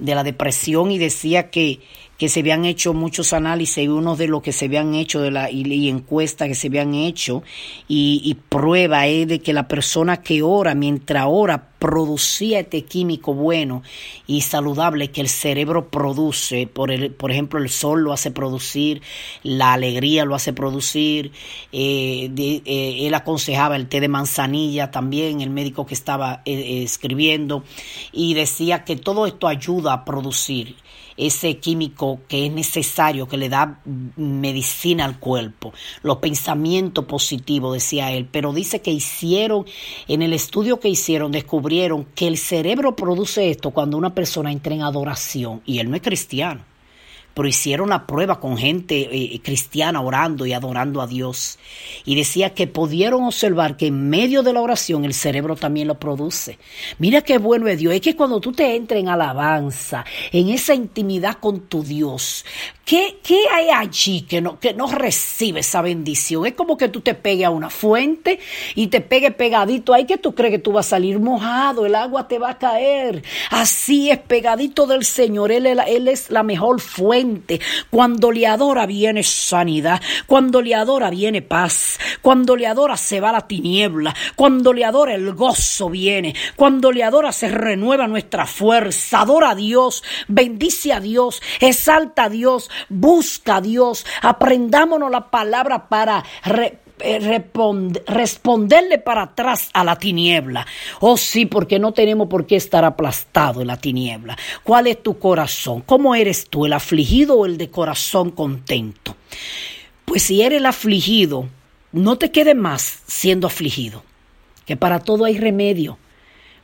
de 0.00 0.14
la 0.16 0.24
depresión 0.24 0.90
y 0.90 0.98
decía 0.98 1.48
que 1.48 1.78
que 2.18 2.28
se 2.28 2.40
habían 2.40 2.64
hecho 2.64 2.92
muchos 2.94 3.32
análisis, 3.32 3.88
uno 3.88 4.16
de 4.16 4.26
los 4.26 4.42
que 4.42 4.52
se 4.52 4.64
habían 4.64 4.94
hecho 4.94 5.20
de 5.20 5.30
la, 5.30 5.50
y, 5.52 5.88
encuestas 5.88 6.48
que 6.48 6.56
se 6.56 6.66
habían 6.66 6.94
hecho, 6.94 7.44
y, 7.86 8.36
prueba 8.48 9.06
es 9.06 9.28
de 9.28 9.38
que 9.38 9.52
la 9.52 9.68
persona 9.68 10.20
que 10.20 10.42
ora, 10.42 10.74
mientras 10.74 11.26
ora, 11.28 11.68
producía 11.78 12.60
este 12.60 12.82
químico 12.82 13.34
bueno 13.34 13.84
y 14.26 14.40
saludable 14.40 15.12
que 15.12 15.20
el 15.20 15.28
cerebro 15.28 15.90
produce. 15.90 16.66
Por, 16.66 16.90
el, 16.90 17.12
por 17.12 17.30
ejemplo, 17.30 17.60
el 17.60 17.68
sol 17.68 18.02
lo 18.02 18.12
hace 18.12 18.32
producir, 18.32 19.00
la 19.44 19.74
alegría 19.74 20.24
lo 20.24 20.34
hace 20.34 20.52
producir. 20.52 21.30
Eh, 21.70 22.30
eh, 22.36 23.06
él 23.06 23.14
aconsejaba 23.14 23.76
el 23.76 23.86
té 23.86 24.00
de 24.00 24.08
manzanilla 24.08 24.90
también, 24.90 25.40
el 25.40 25.50
médico 25.50 25.86
que 25.86 25.94
estaba 25.94 26.42
eh, 26.44 26.82
escribiendo, 26.82 27.62
y 28.12 28.34
decía 28.34 28.82
que 28.82 28.96
todo 28.96 29.26
esto 29.26 29.46
ayuda 29.46 29.92
a 29.92 30.04
producir. 30.04 30.74
Ese 31.18 31.58
químico 31.58 32.20
que 32.28 32.46
es 32.46 32.52
necesario, 32.52 33.28
que 33.28 33.36
le 33.36 33.48
da 33.48 33.80
medicina 34.16 35.04
al 35.04 35.18
cuerpo, 35.18 35.72
los 36.02 36.18
pensamientos 36.18 37.04
positivos, 37.04 37.74
decía 37.74 38.12
él, 38.12 38.28
pero 38.30 38.52
dice 38.52 38.80
que 38.80 38.92
hicieron, 38.92 39.66
en 40.06 40.22
el 40.22 40.32
estudio 40.32 40.80
que 40.80 40.88
hicieron, 40.88 41.32
descubrieron 41.32 42.06
que 42.14 42.28
el 42.28 42.38
cerebro 42.38 42.96
produce 42.96 43.50
esto 43.50 43.72
cuando 43.72 43.96
una 43.96 44.14
persona 44.14 44.52
entra 44.52 44.74
en 44.74 44.82
adoración. 44.82 45.60
Y 45.66 45.80
él 45.80 45.90
no 45.90 45.96
es 45.96 46.02
cristiano 46.02 46.67
pero 47.38 47.48
hicieron 47.48 47.90
la 47.90 48.04
prueba 48.04 48.40
con 48.40 48.58
gente 48.58 49.08
eh, 49.12 49.40
cristiana 49.40 50.00
orando 50.00 50.44
y 50.44 50.52
adorando 50.52 51.00
a 51.00 51.06
Dios. 51.06 51.56
Y 52.04 52.16
decía 52.16 52.52
que 52.52 52.66
pudieron 52.66 53.22
observar 53.22 53.76
que 53.76 53.86
en 53.86 54.10
medio 54.10 54.42
de 54.42 54.52
la 54.52 54.60
oración 54.60 55.04
el 55.04 55.14
cerebro 55.14 55.54
también 55.54 55.86
lo 55.86 56.00
produce. 56.00 56.58
Mira 56.98 57.22
qué 57.22 57.38
bueno 57.38 57.68
es 57.68 57.78
Dios. 57.78 57.94
Es 57.94 58.00
que 58.00 58.16
cuando 58.16 58.40
tú 58.40 58.50
te 58.50 58.74
entres 58.74 59.00
en 59.00 59.08
alabanza, 59.08 60.04
en 60.32 60.48
esa 60.48 60.74
intimidad 60.74 61.38
con 61.38 61.60
tu 61.68 61.84
Dios, 61.84 62.44
¿qué, 62.84 63.18
qué 63.22 63.44
hay 63.54 63.68
allí 63.70 64.22
que 64.22 64.40
no, 64.40 64.58
que 64.58 64.74
no 64.74 64.88
recibe 64.88 65.60
esa 65.60 65.80
bendición? 65.80 66.44
Es 66.44 66.54
como 66.54 66.76
que 66.76 66.88
tú 66.88 67.02
te 67.02 67.14
pegues 67.14 67.46
a 67.46 67.50
una 67.50 67.70
fuente 67.70 68.40
y 68.74 68.88
te 68.88 69.00
pegues 69.00 69.32
pegadito 69.36 69.94
ahí 69.94 70.06
que 70.06 70.18
tú 70.18 70.34
crees 70.34 70.54
que 70.54 70.58
tú 70.58 70.72
vas 70.72 70.86
a 70.86 70.90
salir 70.90 71.20
mojado, 71.20 71.86
el 71.86 71.94
agua 71.94 72.26
te 72.26 72.40
va 72.40 72.50
a 72.50 72.58
caer. 72.58 73.22
Así 73.50 74.10
es, 74.10 74.18
pegadito 74.18 74.88
del 74.88 75.04
Señor. 75.04 75.52
Él, 75.52 75.66
él 75.66 76.08
es 76.08 76.30
la 76.30 76.42
mejor 76.42 76.80
fuente 76.80 77.27
cuando 77.90 78.30
le 78.30 78.46
adora 78.46 78.86
viene 78.86 79.22
sanidad. 79.22 80.00
Cuando 80.26 80.60
le 80.60 80.74
adora 80.74 81.10
viene 81.10 81.42
paz. 81.42 81.98
Cuando 82.22 82.56
le 82.56 82.66
adora 82.66 82.96
se 82.96 83.20
va 83.20 83.32
la 83.32 83.46
tiniebla. 83.46 84.14
Cuando 84.36 84.72
le 84.72 84.84
adora 84.84 85.14
el 85.14 85.34
gozo 85.34 85.90
viene. 85.90 86.34
Cuando 86.56 86.92
le 86.92 87.04
adora 87.04 87.32
se 87.32 87.48
renueva 87.48 88.06
nuestra 88.06 88.46
fuerza. 88.46 89.20
Adora 89.20 89.50
a 89.50 89.54
Dios. 89.54 90.02
Bendice 90.28 90.92
a 90.92 91.00
Dios. 91.00 91.42
Exalta 91.60 92.24
a 92.24 92.28
Dios. 92.28 92.70
Busca 92.88 93.56
a 93.56 93.60
Dios. 93.60 94.06
Aprendámonos 94.22 95.10
la 95.10 95.30
palabra 95.30 95.88
para 95.88 96.24
eh, 97.00 97.44
responderle 98.06 98.98
para 98.98 99.22
atrás 99.22 99.70
a 99.72 99.84
la 99.84 99.98
tiniebla. 99.98 100.66
Oh 101.00 101.16
sí, 101.16 101.46
porque 101.46 101.78
no 101.78 101.92
tenemos 101.92 102.28
por 102.28 102.46
qué 102.46 102.56
estar 102.56 102.84
aplastado 102.84 103.60
en 103.60 103.66
la 103.68 103.76
tiniebla. 103.76 104.36
¿Cuál 104.62 104.86
es 104.86 105.02
tu 105.02 105.18
corazón? 105.18 105.82
¿Cómo 105.82 106.14
eres 106.14 106.48
tú, 106.48 106.66
el 106.66 106.72
afligido 106.72 107.38
o 107.38 107.46
el 107.46 107.58
de 107.58 107.70
corazón 107.70 108.30
contento? 108.30 109.16
Pues 110.04 110.22
si 110.22 110.42
eres 110.42 110.58
el 110.58 110.66
afligido, 110.66 111.48
no 111.92 112.16
te 112.16 112.30
quedes 112.30 112.56
más 112.56 113.02
siendo 113.06 113.46
afligido, 113.46 114.02
que 114.66 114.76
para 114.76 115.00
todo 115.00 115.24
hay 115.24 115.38
remedio. 115.38 115.98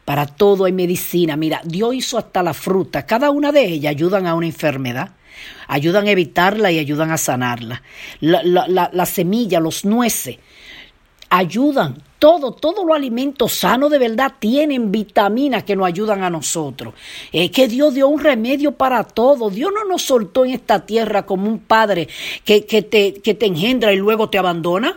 Para 0.04 0.26
todo 0.26 0.66
hay 0.66 0.72
medicina. 0.72 1.34
Mira, 1.34 1.62
Dios 1.64 1.94
hizo 1.94 2.18
hasta 2.18 2.42
la 2.42 2.52
fruta. 2.52 3.06
Cada 3.06 3.30
una 3.30 3.52
de 3.52 3.64
ellas 3.64 3.90
ayudan 3.90 4.26
a 4.26 4.34
una 4.34 4.44
enfermedad 4.44 5.12
ayudan 5.68 6.06
a 6.06 6.10
evitarla 6.10 6.70
y 6.70 6.78
ayudan 6.78 7.10
a 7.10 7.18
sanarla. 7.18 7.82
La, 8.20 9.06
semilla, 9.06 9.60
los 9.60 9.84
nueces, 9.84 10.38
ayudan. 11.30 12.02
Todo, 12.18 12.52
todos 12.52 12.86
los 12.86 12.96
alimentos 12.96 13.52
sanos 13.52 13.90
de 13.90 13.98
verdad 13.98 14.32
tienen 14.38 14.90
vitaminas 14.90 15.64
que 15.64 15.76
nos 15.76 15.86
ayudan 15.86 16.22
a 16.22 16.30
nosotros. 16.30 16.94
Es 17.32 17.50
que 17.50 17.68
Dios 17.68 17.92
dio 17.92 18.08
un 18.08 18.18
remedio 18.18 18.72
para 18.72 19.04
todo. 19.04 19.50
Dios 19.50 19.70
no 19.74 19.84
nos 19.84 20.02
soltó 20.02 20.46
en 20.46 20.52
esta 20.52 20.86
tierra 20.86 21.26
como 21.26 21.48
un 21.48 21.58
padre 21.58 22.08
que, 22.44 22.64
que, 22.64 22.80
te, 22.80 23.14
que 23.14 23.34
te 23.34 23.46
engendra 23.46 23.92
y 23.92 23.96
luego 23.96 24.30
te 24.30 24.38
abandona. 24.38 24.96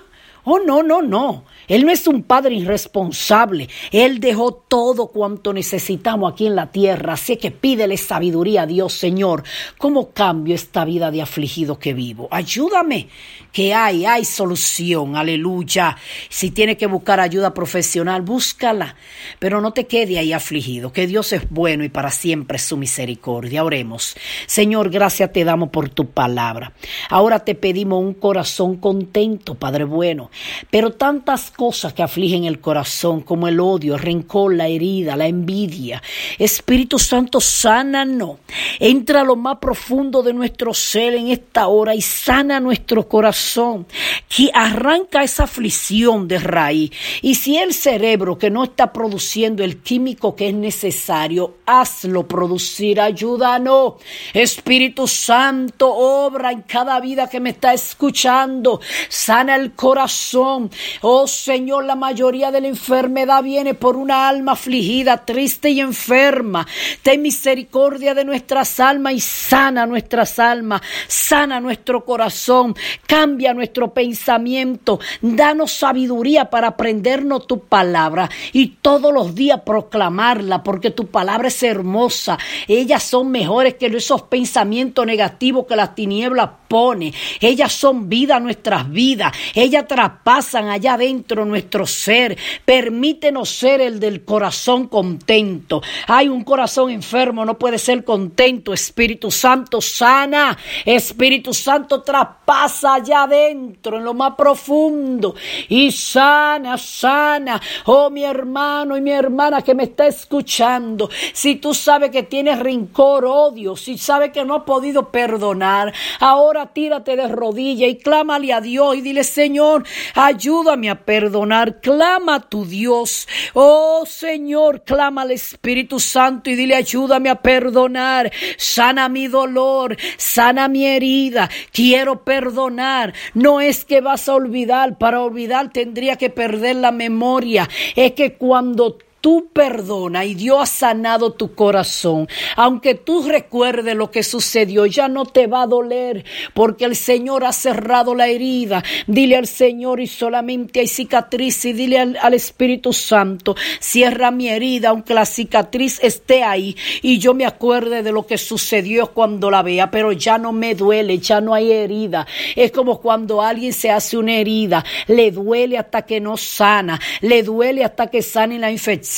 Oh, 0.50 0.60
no, 0.60 0.82
no, 0.82 1.02
no. 1.02 1.44
Él 1.68 1.86
no 1.86 1.92
es 1.92 2.08
un 2.08 2.24
padre 2.24 2.56
irresponsable. 2.56 3.68
Él 3.92 4.22
dejó 4.22 4.54
todo 4.54 5.08
cuanto 5.08 5.52
necesitamos 5.52 6.32
aquí 6.32 6.48
en 6.48 6.56
la 6.56 6.72
tierra. 6.72 7.14
Así 7.14 7.36
que 7.36 7.52
pídele 7.52 7.98
sabiduría 7.98 8.62
a 8.62 8.66
Dios, 8.66 8.94
Señor. 8.94 9.44
¿Cómo 9.78 10.12
cambio 10.12 10.56
esta 10.56 10.86
vida 10.86 11.12
de 11.12 11.22
afligido 11.22 11.80
que 11.80 11.94
vivo? 11.94 12.30
Ayúdame, 12.32 13.10
que 13.52 13.74
hay, 13.74 14.06
hay 14.06 14.24
solución. 14.24 15.18
Aleluya. 15.18 15.98
Si 16.30 16.52
tiene 16.52 16.78
que 16.78 16.88
buscar 16.88 17.20
ayuda 17.20 17.54
profesional, 17.54 18.22
búscala. 18.22 18.96
Pero 19.40 19.60
no 19.60 19.74
te 19.74 19.86
quede 19.86 20.18
ahí 20.18 20.32
afligido, 20.32 20.94
que 20.94 21.08
Dios 21.08 21.34
es 21.34 21.50
bueno 21.50 21.84
y 21.84 21.90
para 21.90 22.10
siempre 22.10 22.58
su 22.58 22.78
misericordia. 22.78 23.66
Oremos. 23.66 24.16
Señor, 24.46 24.92
gracias 24.92 25.34
te 25.34 25.44
damos 25.44 25.72
por 25.72 25.90
tu 25.90 26.10
palabra. 26.10 26.72
Ahora 27.10 27.40
te 27.40 27.54
pedimos 27.54 28.02
un 28.02 28.14
corazón 28.14 28.78
contento, 28.78 29.56
Padre 29.56 29.84
bueno. 29.84 30.30
Pero 30.70 30.92
tantas 30.92 31.52
cosas 31.52 31.94
que 31.94 32.04
afligen 32.04 32.46
el 32.46 32.60
corazón, 32.60 33.22
como 33.22 33.48
el 33.48 33.60
odio, 33.60 33.96
el 33.96 34.02
rencor, 34.02 34.56
la 34.56 34.68
herida, 34.68 35.16
la 35.16 35.28
envidia. 35.28 36.02
Espíritu 36.38 37.00
Santo, 37.00 37.40
sánanos. 37.42 38.38
Entra 38.80 39.22
a 39.22 39.24
lo 39.24 39.36
más 39.36 39.58
profundo 39.58 40.24
de 40.24 40.34
nuestro 40.34 40.74
ser 40.74 41.16
en 41.16 41.30
esta 41.30 41.68
hora 41.68 41.96
y 41.96 42.02
sana 42.02 42.60
nuestro 42.60 43.08
corazón. 43.08 43.88
Que 44.28 44.50
arranca 44.54 45.24
esa 45.24 45.44
aflicción 45.44 46.28
de 46.28 46.40
raíz. 46.40 46.92
Y 47.22 47.36
si 47.36 47.58
el 47.58 47.74
cerebro 47.74 48.38
que 48.38 48.50
no 48.50 48.64
está 48.66 48.92
produciendo 48.94 49.64
el 49.64 49.78
químico 49.82 50.36
que 50.36 50.50
es 50.50 50.54
necesario, 50.54 51.58
hazlo 51.66 52.28
producir. 52.28 53.00
Ayúdanos. 53.00 53.96
Espíritu 54.34 55.08
Santo, 55.08 55.94
obra 55.94 56.52
en 56.52 56.62
cada 56.62 57.00
vida 57.00 57.30
que 57.30 57.40
me 57.40 57.52
está 57.52 57.74
escuchando. 57.74 58.80
Sana 59.10 59.56
el 59.56 59.74
corazón. 59.74 60.27
Oh 60.34 61.28
Señor, 61.28 61.86
la 61.86 61.96
mayoría 61.96 62.52
de 62.52 62.62
la 62.62 62.68
enfermedad 62.68 63.44
viene 63.44 63.74
por 63.74 63.96
una 63.98 64.28
alma 64.28 64.54
afligida, 64.54 65.26
triste 65.26 65.70
y 65.70 65.80
enferma. 65.80 66.66
Ten 67.02 67.22
misericordia 67.22 68.14
de 68.14 68.26
nuestras 68.26 68.80
almas 68.80 69.14
y 69.14 69.20
sana 69.20 69.86
nuestras 69.86 70.40
almas, 70.40 70.82
sana 71.08 71.60
nuestro 71.60 72.06
corazón, 72.06 72.76
cambia 73.06 73.54
nuestro 73.54 73.94
pensamiento, 73.94 75.00
danos 75.22 75.72
sabiduría 75.72 76.50
para 76.50 76.70
aprendernos 76.70 77.48
tu 77.48 77.60
palabra 77.60 78.30
y 78.54 78.68
todos 78.82 79.14
los 79.14 79.36
días 79.36 79.62
proclamarla, 79.66 80.64
porque 80.64 80.92
tu 80.92 81.08
palabra 81.08 81.48
es 81.48 81.62
hermosa. 81.64 82.38
Ellas 82.68 83.04
son 83.04 83.32
mejores 83.32 83.76
que 83.76 83.88
esos 83.88 84.24
pensamientos 84.24 85.06
negativos 85.06 85.66
que 85.68 85.76
las 85.76 85.96
tinieblas 85.96 86.50
pone. 86.68 87.14
Ellas 87.40 87.72
son 87.72 88.10
vida 88.10 88.40
nuestras 88.40 88.90
vidas. 88.90 89.34
Ellas 89.54 89.88
traspasan 90.08 90.70
allá 90.70 90.94
adentro 90.94 91.46
nuestro 91.46 91.86
ser. 91.86 92.38
Permítenos 92.64 93.50
ser 93.50 93.82
el 93.82 94.00
del 94.00 94.24
corazón 94.24 94.88
contento. 94.88 95.82
Hay 96.08 96.30
un 96.30 96.44
corazón 96.44 96.92
enfermo, 96.92 97.44
no 97.44 97.58
puede 97.58 97.78
ser 97.78 98.04
contento. 98.04 98.74
Espíritu 98.74 99.32
Santo 99.32 99.82
sana. 99.82 100.58
Espíritu 100.86 101.54
Santo 101.54 102.02
traspasa 102.02 102.96
allá 102.96 103.24
adentro, 103.24 103.98
en 103.98 104.06
lo 104.06 104.14
más 104.14 104.36
profundo. 104.36 105.36
Y 105.68 105.92
sana, 105.92 106.78
sana. 106.78 107.62
Oh, 107.86 108.10
mi 108.10 108.24
hermano 108.24 108.96
y 108.96 109.02
mi 109.02 109.12
hermana 109.12 109.62
que 109.62 109.76
me 109.76 109.84
está 109.84 110.08
escuchando. 110.08 111.10
Si 111.34 111.56
tú 111.56 111.74
sabes 111.74 112.12
que 112.12 112.24
tienes 112.24 112.60
rencor, 112.60 113.26
odio, 113.26 113.76
si 113.76 113.98
sabes 113.98 114.32
que 114.32 114.46
no 114.46 114.56
has 114.56 114.64
podido 114.64 115.12
perdonar, 115.12 115.94
ahora 116.20 116.68
tírate 116.68 117.16
de 117.16 117.28
rodillas 117.28 117.90
y 117.90 117.98
clámale 117.98 118.54
a 118.54 118.62
Dios 118.62 118.96
y 118.96 119.02
dile, 119.02 119.24
Señor, 119.24 119.84
ayúdame 120.14 120.90
a 120.90 121.06
perdonar 121.06 121.82
clama 121.82 122.36
a 122.36 122.40
tu 122.40 122.66
Dios. 122.66 123.28
Oh 123.54 124.04
Señor, 124.06 124.84
clama 124.84 125.24
al 125.24 125.32
Espíritu 125.32 126.00
Santo 126.00 126.50
y 126.50 126.56
dile 126.56 126.76
ayúdame 126.76 127.30
a 127.30 127.42
perdonar. 127.42 128.32
Sana 128.58 129.10
mi 129.10 129.28
dolor, 129.28 129.98
sana 130.18 130.68
mi 130.68 130.86
herida. 130.86 131.50
Quiero 131.72 132.24
perdonar. 132.24 133.14
No 133.34 133.62
es 133.62 133.86
que 133.86 134.02
vas 134.02 134.28
a 134.30 134.36
olvidar, 134.36 134.98
para 134.98 135.22
olvidar 135.22 135.72
tendría 135.72 136.16
que 136.16 136.30
perder 136.30 136.78
la 136.78 136.92
memoria. 136.92 137.70
Es 137.96 138.14
que 138.14 138.34
cuando 138.34 138.98
tú 139.28 139.50
perdona 139.52 140.24
y 140.24 140.36
Dios 140.36 140.58
ha 140.62 140.66
sanado 140.66 141.34
tu 141.34 141.54
corazón, 141.54 142.30
aunque 142.56 142.96
tú 142.96 143.28
recuerdes 143.28 143.94
lo 143.94 144.10
que 144.10 144.24
sucedió, 144.24 144.86
ya 144.86 145.10
no 145.10 145.26
te 145.26 145.48
va 145.48 145.64
a 145.64 145.68
doler 145.68 146.24
porque 146.54 146.86
el 146.86 146.96
Señor 146.96 147.44
ha 147.44 147.52
cerrado 147.52 148.16
la 148.16 148.30
herida. 148.30 148.86
Dile 149.06 149.36
al 149.36 149.48
Señor 149.48 150.00
y 150.00 150.08
solamente 150.08 150.80
hay 150.80 150.88
cicatriz 150.88 151.66
y 151.66 151.74
dile 151.74 152.00
al, 152.00 152.34
Espíritu 152.34 152.94
Santo, 152.94 153.58
cierra 153.82 154.32
mi 154.32 154.48
herida 154.48 154.90
aunque 154.92 155.14
la 155.14 155.26
cicatriz 155.26 156.00
esté 156.02 156.44
ahí 156.44 156.78
y 157.02 157.20
yo 157.20 157.34
me 157.34 157.46
acuerde 157.46 158.04
de 158.04 158.14
lo 158.14 158.26
que 158.26 158.38
sucedió 158.38 159.08
cuando 159.08 159.52
la 159.52 159.62
vea, 159.62 159.92
pero 159.92 160.14
ya 160.14 160.38
no 160.38 160.54
me 160.54 160.74
duele, 160.74 161.18
ya 161.18 161.42
no 161.42 161.54
hay 161.54 161.74
herida. 161.74 162.26
Es 162.56 162.72
como 162.72 163.02
cuando 163.02 163.42
alguien 163.42 163.74
se 163.74 163.92
hace 163.92 164.16
una 164.16 164.36
herida, 164.36 164.86
le 165.08 165.32
duele 165.32 165.78
hasta 165.78 166.04
que 166.04 166.22
no 166.22 166.38
sana, 166.38 166.98
le 167.20 167.44
duele 167.44 167.84
hasta 167.84 168.08
que 168.08 168.22
sane 168.22 168.58
la 168.58 168.72
infección 168.72 169.17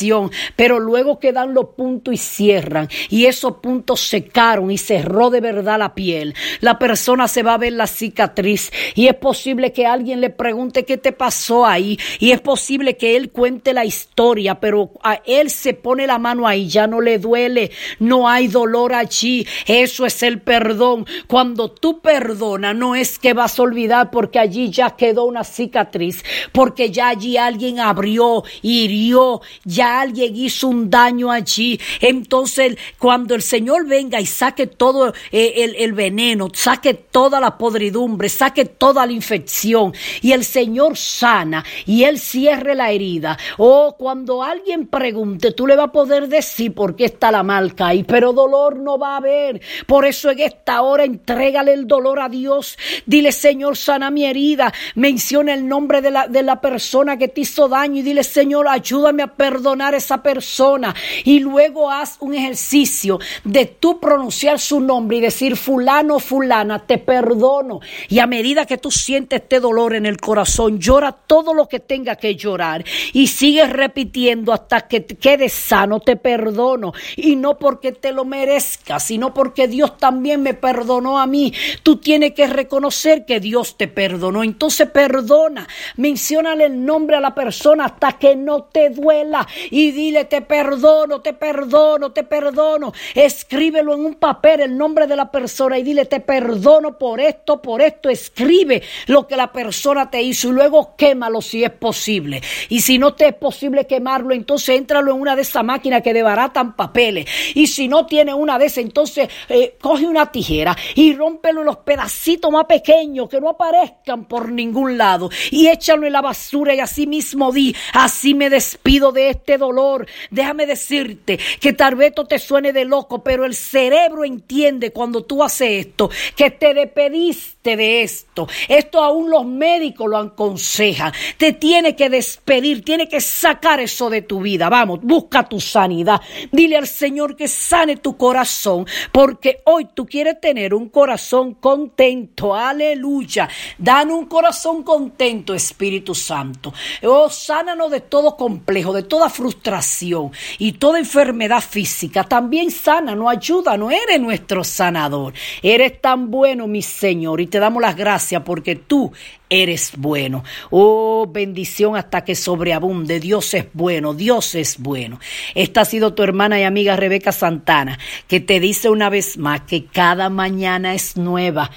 pero 0.55 0.79
luego 0.79 1.19
que 1.19 1.31
dan 1.31 1.53
los 1.53 1.69
puntos 1.77 2.13
y 2.13 2.17
cierran, 2.17 2.87
y 3.09 3.25
esos 3.25 3.57
puntos 3.57 4.01
secaron 4.01 4.71
y 4.71 4.77
cerró 4.77 5.29
de 5.29 5.41
verdad 5.41 5.79
la 5.79 5.95
piel, 5.95 6.35
la 6.61 6.79
persona 6.79 7.27
se 7.27 7.43
va 7.43 7.53
a 7.53 7.57
ver 7.57 7.73
la 7.73 7.87
cicatriz 7.87 8.71
y 8.95 9.07
es 9.07 9.15
posible 9.15 9.73
que 9.73 9.85
alguien 9.85 10.21
le 10.21 10.29
pregunte 10.29 10.85
qué 10.85 10.97
te 10.97 11.11
pasó 11.11 11.65
ahí 11.65 11.97
y 12.19 12.31
es 12.31 12.41
posible 12.41 12.97
que 12.97 13.15
él 13.15 13.31
cuente 13.31 13.73
la 13.73 13.85
historia, 13.85 14.59
pero 14.59 14.91
a 15.03 15.21
él 15.25 15.49
se 15.49 15.73
pone 15.73 16.07
la 16.07 16.19
mano 16.19 16.47
ahí, 16.47 16.67
ya 16.67 16.87
no 16.87 17.01
le 17.01 17.17
duele, 17.17 17.71
no 17.99 18.29
hay 18.29 18.47
dolor 18.47 18.93
allí, 18.93 19.45
eso 19.65 20.05
es 20.05 20.23
el 20.23 20.41
perdón. 20.41 21.05
Cuando 21.27 21.71
tú 21.71 22.01
perdonas, 22.01 22.75
no 22.75 22.95
es 22.95 23.19
que 23.19 23.33
vas 23.33 23.59
a 23.59 23.63
olvidar 23.63 24.11
porque 24.11 24.39
allí 24.39 24.69
ya 24.69 24.91
quedó 24.91 25.25
una 25.25 25.43
cicatriz, 25.43 26.23
porque 26.51 26.91
ya 26.91 27.09
allí 27.09 27.37
alguien 27.37 27.79
abrió, 27.79 28.43
hirió, 28.61 29.41
ya 29.63 29.78
alguien 29.81 30.35
hizo 30.35 30.67
un 30.67 30.89
daño 30.89 31.31
allí. 31.31 31.79
Entonces, 31.99 32.77
cuando 32.97 33.35
el 33.35 33.41
Señor 33.41 33.87
venga 33.87 34.19
y 34.19 34.25
saque 34.25 34.67
todo 34.67 35.13
eh, 35.31 35.53
el, 35.57 35.75
el 35.75 35.93
veneno, 35.93 36.49
saque 36.53 36.93
toda 36.93 37.39
la 37.39 37.57
podridumbre, 37.57 38.29
saque 38.29 38.65
toda 38.65 39.05
la 39.05 39.11
infección 39.11 39.93
y 40.21 40.31
el 40.31 40.43
Señor 40.43 40.97
sana 40.97 41.63
y 41.85 42.03
Él 42.03 42.19
cierre 42.19 42.75
la 42.75 42.91
herida. 42.91 43.37
O 43.57 43.95
cuando 43.97 44.43
alguien 44.43 44.87
pregunte, 44.87 45.51
tú 45.51 45.67
le 45.67 45.75
vas 45.75 45.87
a 45.87 45.91
poder 45.91 46.27
decir 46.27 46.73
por 46.73 46.95
qué 46.95 47.05
está 47.05 47.31
la 47.31 47.43
marca 47.43 47.87
ahí, 47.87 48.03
pero 48.03 48.33
dolor 48.33 48.77
no 48.77 48.97
va 48.97 49.13
a 49.13 49.17
haber. 49.17 49.61
Por 49.87 50.05
eso 50.05 50.29
en 50.31 50.39
esta 50.39 50.81
hora 50.81 51.03
entrégale 51.03 51.73
el 51.73 51.87
dolor 51.87 52.19
a 52.19 52.29
Dios. 52.29 52.77
Dile, 53.05 53.31
Señor, 53.31 53.77
sana 53.77 54.11
mi 54.11 54.25
herida. 54.25 54.73
Menciona 54.95 55.53
el 55.53 55.67
nombre 55.67 56.01
de 56.01 56.11
la, 56.11 56.27
de 56.27 56.43
la 56.43 56.59
persona 56.61 57.17
que 57.17 57.27
te 57.27 57.41
hizo 57.41 57.67
daño 57.67 57.99
y 57.99 58.01
dile, 58.01 58.23
Señor, 58.23 58.67
ayúdame 58.67 59.23
a 59.23 59.27
perdonar 59.27 59.68
a 59.69 59.95
esa 59.95 60.23
persona. 60.23 60.95
Y 61.23 61.39
luego 61.39 61.91
haz 61.91 62.17
un 62.19 62.33
ejercicio 62.33 63.19
de 63.43 63.65
tú 63.65 63.99
pronunciar 63.99 64.59
su 64.59 64.79
nombre 64.79 65.17
y 65.17 65.21
decir, 65.21 65.55
fulano, 65.55 66.19
fulana, 66.19 66.79
te 66.79 66.97
perdono. 66.97 67.79
Y 68.07 68.19
a 68.19 68.27
medida 68.27 68.65
que 68.65 68.77
tú 68.77 68.89
sientes 68.91 69.41
este 69.41 69.59
dolor 69.59 69.95
en 69.95 70.05
el 70.05 70.17
corazón, 70.17 70.79
llora 70.79 71.11
todo 71.11 71.53
lo 71.53 71.67
que 71.67 71.79
tenga 71.79 72.15
que 72.15 72.35
llorar 72.35 72.83
y 73.13 73.27
sigues 73.27 73.69
repitiendo 73.69 74.53
hasta 74.53 74.87
que 74.87 75.05
quedes 75.05 75.53
sano, 75.53 75.99
te 75.99 76.15
perdono. 76.15 76.93
Y 77.15 77.35
no 77.35 77.57
porque 77.59 77.91
te 77.91 78.11
lo 78.11 78.25
merezcas, 78.25 79.03
sino 79.03 79.33
porque 79.33 79.67
Dios 79.67 79.97
también 79.97 80.41
me 80.41 80.53
perdonó 80.55 81.19
a 81.19 81.27
mí. 81.27 81.53
Tú 81.83 81.97
tienes 81.97 82.33
que 82.33 82.47
reconocer 82.47 83.25
que 83.25 83.39
Dios 83.39 83.77
te 83.77 83.87
perdonó. 83.87 84.43
Entonces 84.43 84.89
perdona, 84.89 85.67
menciónale 85.97 86.65
el 86.65 86.85
nombre 86.85 87.17
a 87.17 87.21
la 87.21 87.35
persona 87.35 87.85
hasta 87.85 88.13
que 88.13 88.35
no 88.35 88.63
te 88.63 88.89
duela 88.89 89.47
y 89.71 89.91
dile 89.91 90.25
te 90.25 90.41
perdono, 90.41 91.21
te 91.21 91.33
perdono, 91.33 92.11
te 92.11 92.23
perdono. 92.23 92.93
Escríbelo 93.13 93.93
en 93.93 94.05
un 94.05 94.15
papel 94.15 94.61
el 94.61 94.77
nombre 94.77 95.07
de 95.07 95.15
la 95.15 95.31
persona 95.31 95.77
y 95.77 95.83
dile 95.83 96.05
te 96.05 96.19
perdono 96.19 96.97
por 96.97 97.19
esto, 97.19 97.61
por 97.61 97.81
esto. 97.81 98.09
Escribe 98.09 98.81
lo 99.07 99.27
que 99.27 99.35
la 99.35 99.51
persona 99.51 100.09
te 100.09 100.21
hizo 100.21 100.49
y 100.49 100.51
luego 100.51 100.95
quémalo 100.95 101.41
si 101.41 101.63
es 101.63 101.71
posible. 101.71 102.41
Y 102.69 102.81
si 102.81 102.97
no 102.97 103.13
te 103.13 103.27
es 103.29 103.35
posible 103.35 103.85
quemarlo, 103.85 104.33
entonces 104.33 104.77
éntralo 104.77 105.11
en 105.11 105.21
una 105.21 105.35
de 105.35 105.43
esas 105.43 105.63
máquinas 105.63 106.01
que 106.01 106.13
debaratan 106.13 106.75
papeles. 106.75 107.25
Y 107.53 107.67
si 107.67 107.87
no 107.87 108.05
tiene 108.05 108.33
una 108.33 108.57
de 108.57 108.65
esas, 108.65 108.79
entonces 108.79 109.29
eh, 109.47 109.77
coge 109.79 110.05
una 110.05 110.31
tijera 110.31 110.75
y 110.95 111.13
rómpelo 111.13 111.61
en 111.61 111.65
los 111.65 111.77
pedacitos 111.77 112.51
más 112.51 112.65
pequeños 112.65 113.29
que 113.29 113.39
no 113.39 113.49
aparezcan 113.49 114.25
por 114.25 114.51
ningún 114.51 114.97
lado 114.97 115.29
y 115.51 115.67
échalo 115.67 116.05
en 116.05 116.13
la 116.13 116.21
basura 116.21 116.73
y 116.73 116.79
así 116.79 117.07
mismo 117.07 117.51
di, 117.51 117.75
así 117.93 118.33
me 118.33 118.49
despido 118.49 119.11
de 119.11 119.29
este 119.49 119.57
dolor. 119.57 120.05
Déjame 120.29 120.67
decirte 120.67 121.39
que 121.59 121.73
tal 121.73 121.95
vez 121.95 122.09
esto 122.09 122.25
te 122.25 122.37
suene 122.37 122.71
de 122.71 122.85
loco, 122.85 123.23
pero 123.23 123.45
el 123.45 123.55
cerebro 123.55 124.23
entiende 124.23 124.91
cuando 124.91 125.23
tú 125.23 125.43
haces 125.43 125.87
esto, 125.87 126.09
que 126.35 126.51
te 126.51 126.75
despediste 126.75 127.75
de 127.75 128.03
esto. 128.03 128.47
Esto 128.67 129.01
aún 129.01 129.31
los 129.31 129.45
médicos 129.45 130.07
lo 130.07 130.17
aconsejan. 130.17 131.11
Te 131.37 131.53
tiene 131.53 131.95
que 131.95 132.09
despedir, 132.09 132.83
tiene 132.83 133.09
que 133.09 133.21
sacar 133.21 133.79
eso 133.79 134.09
de 134.11 134.21
tu 134.21 134.41
vida. 134.41 134.69
Vamos, 134.69 134.99
busca 135.01 135.49
tu 135.49 135.59
sanidad. 135.59 136.21
Dile 136.51 136.77
al 136.77 136.87
Señor 136.87 137.35
que 137.35 137.47
sane 137.47 137.97
tu 137.97 138.17
corazón, 138.17 138.85
porque 139.11 139.63
hoy 139.65 139.87
tú 139.95 140.05
quieres 140.05 140.39
tener 140.39 140.75
un 140.75 140.89
corazón 140.89 141.55
contento. 141.55 142.53
Aleluya. 142.53 143.49
Dan 143.79 144.11
un 144.11 144.25
corazón 144.27 144.83
contento, 144.83 145.55
Espíritu 145.55 146.13
Santo. 146.13 146.71
Oh, 147.03 147.29
sánanos 147.29 147.89
de 147.89 148.01
todo 148.01 148.37
complejo, 148.37 148.93
de 148.93 149.03
toda 149.03 149.29
frustración 149.39 150.31
y 150.57 150.73
toda 150.73 150.99
enfermedad 150.99 151.61
física. 151.61 152.25
También 152.25 152.71
sánanos, 152.71 153.31
ayúdanos. 153.31 153.93
Eres 153.93 154.19
nuestro 154.19 154.65
sanador. 154.65 155.33
Eres 155.63 156.01
tan 156.01 156.29
bueno, 156.29 156.67
mi 156.67 156.81
Señor, 156.81 157.39
y 157.39 157.47
te 157.47 157.57
damos 157.57 157.81
las 157.81 157.95
gracias 157.95 158.43
porque 158.43 158.75
tú 158.75 159.13
eres 159.49 159.93
bueno. 159.97 160.43
Oh, 160.69 161.27
bendición 161.29 161.95
hasta 161.95 162.23
que 162.23 162.35
sobreabunde. 162.35 163.19
Dios 163.19 163.53
es 163.53 163.65
bueno, 163.73 164.13
Dios 164.13 164.55
es 164.55 164.77
bueno. 164.77 165.19
Esta 165.55 165.81
ha 165.81 165.85
sido 165.85 166.13
tu 166.13 166.23
hermana 166.23 166.59
y 166.59 166.63
amiga 166.63 166.95
Rebeca 166.95 167.31
Santana, 167.31 167.99
que 168.27 168.39
te 168.39 168.59
dice 168.59 168.89
una 168.89 169.09
vez 169.09 169.37
más 169.37 169.61
que 169.61 169.85
cada 169.85 170.29
mañana 170.29 170.93
es 170.93 171.17
nueva. 171.17 171.71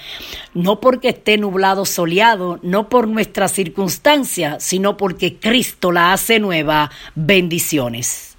No 0.53 0.79
porque 0.79 1.09
esté 1.09 1.37
nublado, 1.37 1.85
soleado, 1.85 2.59
no 2.61 2.89
por 2.89 3.07
nuestra 3.07 3.47
circunstancia, 3.47 4.59
sino 4.59 4.97
porque 4.97 5.37
Cristo 5.39 5.91
la 5.91 6.13
hace 6.13 6.39
nueva. 6.39 6.91
Bendiciones. 7.15 8.37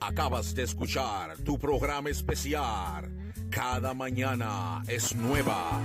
Acabas 0.00 0.54
de 0.54 0.64
escuchar 0.64 1.36
tu 1.44 1.58
programa 1.58 2.10
especial. 2.10 3.21
Cada 3.52 3.92
mañana 3.92 4.82
es 4.88 5.14
nueva. 5.14 5.78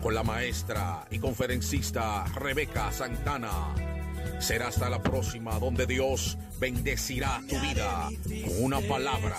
Con 0.00 0.14
la 0.14 0.22
maestra 0.22 1.04
y 1.10 1.18
conferencista 1.18 2.24
Rebeca 2.36 2.92
Santana. 2.92 3.74
Será 4.38 4.68
hasta 4.68 4.88
la 4.88 5.02
próxima 5.02 5.58
donde 5.58 5.86
Dios 5.86 6.38
bendecirá 6.60 7.40
tu 7.48 7.58
vida 7.58 8.08
con 8.44 8.64
una 8.64 8.80
palabra 8.80 9.36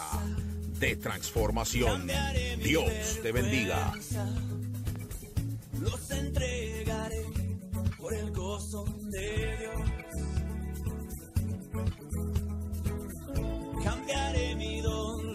de 0.79 0.97
transformación. 0.97 2.07
Dios 2.61 3.19
te 3.23 3.31
bendiga. 3.31 3.93
Los 5.79 6.11
entregaré 6.11 7.25
por 7.97 8.13
el 8.13 8.31
gozo 8.31 8.83
de 9.11 9.57
Dios. 9.59 9.75
Cambiaré 13.81 14.55
mi 14.55 14.81
dolor 14.81 15.34